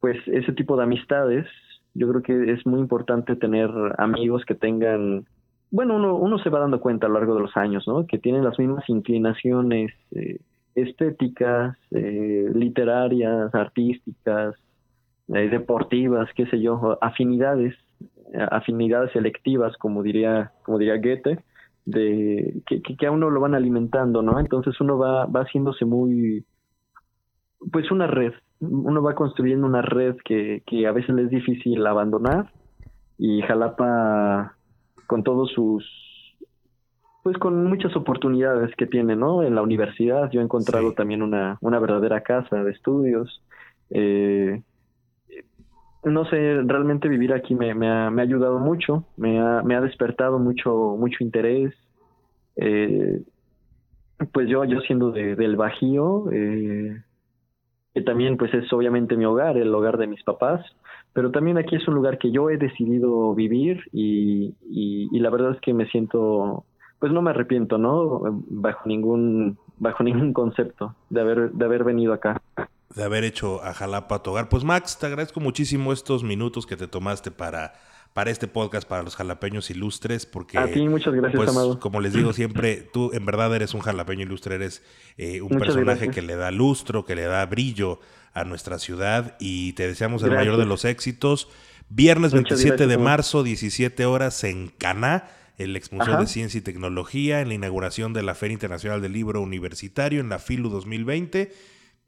pues 0.00 0.16
ese 0.26 0.52
tipo 0.52 0.76
de 0.76 0.84
amistades. 0.84 1.46
Yo 1.94 2.08
creo 2.08 2.22
que 2.22 2.52
es 2.52 2.64
muy 2.66 2.80
importante 2.80 3.36
tener 3.36 3.70
amigos 3.98 4.44
que 4.44 4.54
tengan 4.54 5.26
bueno, 5.70 5.96
uno, 5.96 6.16
uno 6.16 6.38
se 6.38 6.50
va 6.50 6.58
dando 6.58 6.80
cuenta 6.80 7.06
a 7.06 7.08
lo 7.08 7.14
largo 7.14 7.34
de 7.34 7.42
los 7.42 7.56
años, 7.56 7.86
¿no? 7.86 8.06
Que 8.06 8.18
tienen 8.18 8.44
las 8.44 8.58
mismas 8.58 8.88
inclinaciones 8.88 9.92
eh, 10.10 10.40
estéticas, 10.74 11.76
eh, 11.92 12.50
literarias, 12.52 13.54
artísticas, 13.54 14.56
eh, 15.28 15.48
deportivas, 15.48 16.28
qué 16.34 16.46
sé 16.46 16.60
yo, 16.60 16.98
afinidades, 17.00 17.74
afinidades 18.50 19.12
selectivas, 19.12 19.76
como 19.76 20.02
diría, 20.02 20.52
como 20.64 20.78
diría 20.78 20.96
Goethe, 20.96 21.38
de 21.90 22.62
que, 22.66 22.82
que, 22.82 23.06
a 23.06 23.10
uno 23.10 23.30
lo 23.30 23.40
van 23.40 23.54
alimentando, 23.54 24.22
¿no? 24.22 24.38
Entonces 24.38 24.80
uno 24.80 24.98
va, 24.98 25.26
va 25.26 25.42
haciéndose 25.42 25.84
muy, 25.84 26.44
pues 27.72 27.90
una 27.90 28.06
red, 28.06 28.32
uno 28.60 29.02
va 29.02 29.14
construyendo 29.14 29.66
una 29.66 29.82
red 29.82 30.16
que, 30.24 30.62
que 30.66 30.86
a 30.86 30.92
veces 30.92 31.14
le 31.14 31.22
es 31.22 31.30
difícil 31.30 31.86
abandonar 31.86 32.52
y 33.18 33.42
Jalapa 33.42 34.56
con 35.06 35.22
todos 35.22 35.50
sus 35.52 35.84
pues 37.22 37.36
con 37.36 37.66
muchas 37.66 37.94
oportunidades 37.96 38.74
que 38.76 38.86
tiene, 38.86 39.14
¿no? 39.14 39.42
En 39.42 39.54
la 39.54 39.62
universidad 39.62 40.30
yo 40.30 40.40
he 40.40 40.44
encontrado 40.44 40.92
también 40.94 41.22
una, 41.22 41.58
una 41.60 41.78
verdadera 41.78 42.22
casa 42.22 42.64
de 42.64 42.70
estudios. 42.70 43.42
Eh, 43.90 44.62
no 46.04 46.24
sé, 46.26 46.62
realmente 46.64 47.08
vivir 47.08 47.32
aquí 47.32 47.54
me, 47.54 47.70
ha, 47.70 48.10
me 48.10 48.22
ha 48.22 48.24
ayudado 48.24 48.58
mucho, 48.58 49.04
me 49.16 49.38
ha, 49.38 49.62
me 49.62 49.74
ha 49.76 49.80
despertado 49.80 50.38
mucho, 50.38 50.96
mucho 50.98 51.22
interés. 51.22 51.74
Eh, 52.56 53.22
pues 54.32 54.48
yo, 54.48 54.64
yo 54.64 54.80
siendo 54.80 55.12
de, 55.12 55.36
del 55.36 55.56
Bajío, 55.56 56.30
eh, 56.32 57.02
que 57.94 58.02
también 58.02 58.36
pues 58.36 58.52
es 58.54 58.72
obviamente 58.72 59.16
mi 59.16 59.24
hogar, 59.24 59.56
el 59.56 59.74
hogar 59.74 59.98
de 59.98 60.06
mis 60.06 60.22
papás, 60.22 60.64
pero 61.12 61.30
también 61.30 61.58
aquí 61.58 61.76
es 61.76 61.86
un 61.88 61.94
lugar 61.94 62.18
que 62.18 62.30
yo 62.30 62.50
he 62.50 62.56
decidido 62.56 63.34
vivir 63.34 63.82
y, 63.92 64.54
y, 64.62 65.18
la 65.18 65.30
verdad 65.30 65.52
es 65.52 65.60
que 65.60 65.74
me 65.74 65.86
siento, 65.86 66.64
pues 66.98 67.12
no 67.12 67.20
me 67.20 67.30
arrepiento, 67.30 67.78
¿no? 67.78 68.42
Bajo 68.48 68.88
ningún, 68.88 69.58
bajo 69.78 70.04
ningún 70.04 70.32
concepto 70.32 70.94
de 71.08 71.20
haber, 71.20 71.50
de 71.50 71.64
haber 71.64 71.84
venido 71.84 72.12
acá. 72.12 72.40
De 72.94 73.04
haber 73.04 73.24
hecho 73.24 73.62
a 73.62 73.72
Jalapa 73.72 74.22
tu 74.22 74.30
hogar. 74.30 74.48
Pues 74.48 74.64
Max, 74.64 74.98
te 74.98 75.06
agradezco 75.06 75.40
muchísimo 75.40 75.92
estos 75.92 76.24
minutos 76.24 76.66
que 76.66 76.76
te 76.76 76.88
tomaste 76.88 77.30
para 77.30 77.74
para 78.12 78.30
este 78.30 78.48
podcast 78.48 78.88
para 78.88 79.02
los 79.02 79.14
jalapeños 79.14 79.70
ilustres, 79.70 80.26
porque... 80.26 80.58
A 80.58 80.66
ti, 80.66 80.88
muchas 80.88 81.14
gracias, 81.14 81.36
pues, 81.36 81.48
Amado. 81.48 81.78
Como 81.78 82.00
les 82.00 82.12
digo 82.12 82.32
siempre, 82.32 82.88
tú 82.92 83.10
en 83.12 83.24
verdad 83.24 83.54
eres 83.54 83.72
un 83.74 83.80
jalapeño 83.80 84.22
ilustre, 84.22 84.56
eres 84.56 84.82
eh, 85.16 85.40
un 85.40 85.58
personaje 85.58 86.10
que 86.10 86.22
le 86.22 86.34
da 86.34 86.50
lustro, 86.50 87.04
que 87.04 87.14
le 87.14 87.22
da 87.22 87.46
brillo 87.46 88.00
a 88.32 88.44
nuestra 88.44 88.78
ciudad 88.78 89.36
y 89.38 89.72
te 89.74 89.86
deseamos 89.86 90.22
el 90.22 90.32
mayor 90.32 90.56
de 90.56 90.66
los 90.66 90.84
éxitos. 90.84 91.48
Viernes 91.88 92.32
27 92.32 92.86
de 92.86 92.98
marzo, 92.98 93.42
17 93.42 94.04
horas 94.06 94.44
en 94.44 94.68
Caná, 94.68 95.28
el 95.58 95.76
ex 95.76 95.92
Museo 95.92 96.18
de 96.18 96.26
Ciencia 96.26 96.58
y 96.58 96.62
Tecnología, 96.62 97.40
en 97.40 97.48
la 97.48 97.54
inauguración 97.54 98.12
de 98.12 98.22
la 98.22 98.34
Feria 98.34 98.54
Internacional 98.54 99.02
del 99.02 99.12
Libro 99.12 99.40
Universitario 99.40 100.20
en 100.20 100.28
la 100.28 100.38
FILU 100.38 100.68
2020. 100.68 101.52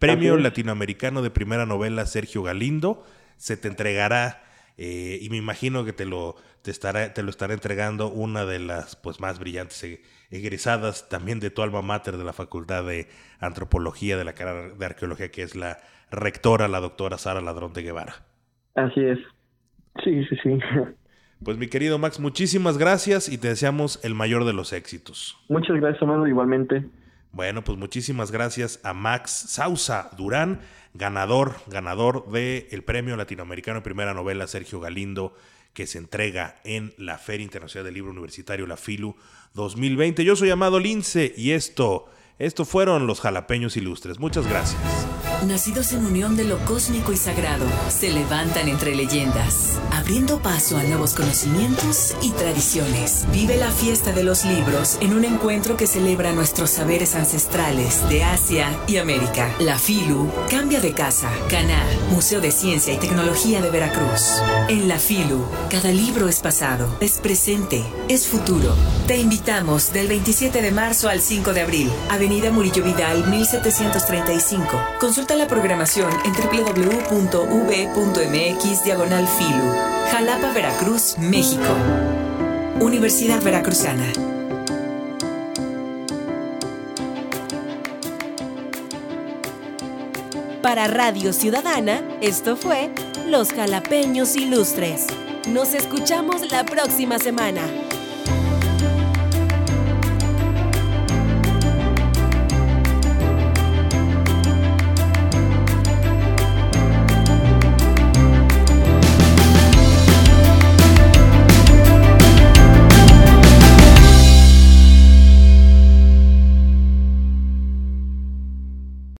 Premio 0.02 0.36
Latinoamericano 0.36 1.22
de 1.22 1.30
Primera 1.30 1.64
Novela 1.64 2.06
Sergio 2.06 2.42
Galindo. 2.42 3.04
Se 3.36 3.56
te 3.56 3.68
entregará 3.68 4.42
eh, 4.76 5.18
y 5.22 5.30
me 5.30 5.36
imagino 5.36 5.84
que 5.84 5.92
te 5.92 6.06
lo, 6.06 6.34
te, 6.62 6.72
estará, 6.72 7.14
te 7.14 7.22
lo 7.22 7.30
estará 7.30 7.54
entregando 7.54 8.08
una 8.08 8.44
de 8.44 8.58
las 8.58 8.96
pues, 8.96 9.20
más 9.20 9.38
brillantes 9.38 9.82
e, 9.84 10.02
egresadas 10.30 11.08
también 11.08 11.38
de 11.38 11.50
tu 11.50 11.62
alma 11.62 11.82
mater 11.82 12.16
de 12.16 12.24
la 12.24 12.32
Facultad 12.32 12.84
de 12.84 13.08
Antropología 13.38 14.16
de 14.16 14.24
la 14.24 14.32
carrera 14.32 14.74
de 14.74 14.84
Arqueología, 14.84 15.30
que 15.30 15.42
es 15.42 15.54
la 15.54 15.78
rectora, 16.10 16.66
la 16.66 16.80
doctora 16.80 17.16
Sara 17.16 17.40
Ladrón 17.40 17.72
de 17.72 17.82
Guevara. 17.82 18.14
Así 18.74 19.00
es. 19.00 19.18
Sí, 20.02 20.24
sí, 20.24 20.36
sí. 20.42 20.58
Pues 21.44 21.58
mi 21.58 21.68
querido 21.68 21.98
Max, 21.98 22.20
muchísimas 22.20 22.78
gracias 22.78 23.28
y 23.28 23.36
te 23.36 23.48
deseamos 23.48 24.02
el 24.04 24.14
mayor 24.14 24.44
de 24.44 24.52
los 24.52 24.72
éxitos. 24.72 25.36
Muchas 25.48 25.76
gracias, 25.76 26.02
Amado, 26.02 26.26
igualmente. 26.26 26.84
Bueno, 27.32 27.64
pues 27.64 27.78
muchísimas 27.78 28.30
gracias 28.30 28.78
a 28.82 28.92
Max 28.92 29.30
Sausa 29.48 30.10
Durán, 30.18 30.60
ganador, 30.92 31.56
ganador 31.66 32.30
del 32.30 32.84
Premio 32.84 33.16
Latinoamericano 33.16 33.78
de 33.78 33.84
Primera 33.84 34.12
Novela 34.12 34.46
Sergio 34.46 34.80
Galindo, 34.80 35.34
que 35.72 35.86
se 35.86 35.96
entrega 35.96 36.60
en 36.64 36.92
la 36.98 37.16
Feria 37.16 37.44
Internacional 37.44 37.86
del 37.86 37.94
Libro 37.94 38.10
Universitario, 38.10 38.66
la 38.66 38.76
FILU 38.76 39.16
2020. 39.54 40.24
Yo 40.24 40.36
soy 40.36 40.50
Amado 40.50 40.78
Lince 40.78 41.32
y 41.34 41.52
esto, 41.52 42.10
esto 42.38 42.66
fueron 42.66 43.06
los 43.06 43.22
jalapeños 43.22 43.78
ilustres. 43.78 44.18
Muchas 44.18 44.46
gracias 44.46 45.21
nacidos 45.44 45.92
en 45.92 46.04
unión 46.04 46.36
de 46.36 46.44
lo 46.44 46.58
cósmico 46.64 47.12
y 47.12 47.16
sagrado, 47.16 47.66
se 47.88 48.10
levantan 48.10 48.68
entre 48.68 48.94
leyendas, 48.94 49.78
abriendo 49.90 50.40
paso 50.40 50.76
a 50.76 50.82
nuevos 50.82 51.14
conocimientos 51.14 52.14
y 52.22 52.30
tradiciones. 52.30 53.26
Vive 53.32 53.56
la 53.56 53.70
fiesta 53.70 54.12
de 54.12 54.22
los 54.22 54.44
libros 54.44 54.98
en 55.00 55.14
un 55.14 55.24
encuentro 55.24 55.76
que 55.76 55.86
celebra 55.86 56.32
nuestros 56.32 56.70
saberes 56.70 57.14
ancestrales 57.14 58.08
de 58.08 58.24
Asia 58.24 58.68
y 58.86 58.98
América. 58.98 59.54
La 59.58 59.78
FILU 59.78 60.30
cambia 60.50 60.80
de 60.80 60.92
casa. 60.92 61.28
Caná, 61.48 61.84
Museo 62.10 62.40
de 62.40 62.52
Ciencia 62.52 62.92
y 62.92 62.98
Tecnología 62.98 63.60
de 63.60 63.70
Veracruz. 63.70 64.40
En 64.68 64.88
la 64.88 64.98
FILU, 64.98 65.44
cada 65.70 65.90
libro 65.90 66.28
es 66.28 66.40
pasado, 66.40 66.96
es 67.00 67.18
presente, 67.18 67.84
es 68.08 68.26
futuro. 68.26 68.74
Te 69.06 69.18
invitamos 69.18 69.92
del 69.92 70.08
27 70.08 70.62
de 70.62 70.70
marzo 70.70 71.08
al 71.08 71.20
5 71.20 71.52
de 71.52 71.60
abril. 71.60 71.90
Avenida 72.10 72.50
Murillo 72.50 72.84
Vidal, 72.84 73.28
1735. 73.28 74.80
La 75.36 75.48
programación 75.48 76.12
en 76.24 76.32
www.v.mx 76.34 76.84
diagonal 78.84 79.26
filu. 79.26 79.72
Jalapa, 80.10 80.52
Veracruz, 80.52 81.16
México. 81.18 81.74
Universidad 82.80 83.42
Veracruzana. 83.42 84.04
Para 90.62 90.86
Radio 90.86 91.32
Ciudadana, 91.32 92.02
esto 92.20 92.56
fue 92.56 92.90
Los 93.26 93.52
Jalapeños 93.52 94.36
Ilustres. 94.36 95.06
Nos 95.48 95.74
escuchamos 95.74 96.50
la 96.52 96.64
próxima 96.64 97.18
semana. 97.18 97.62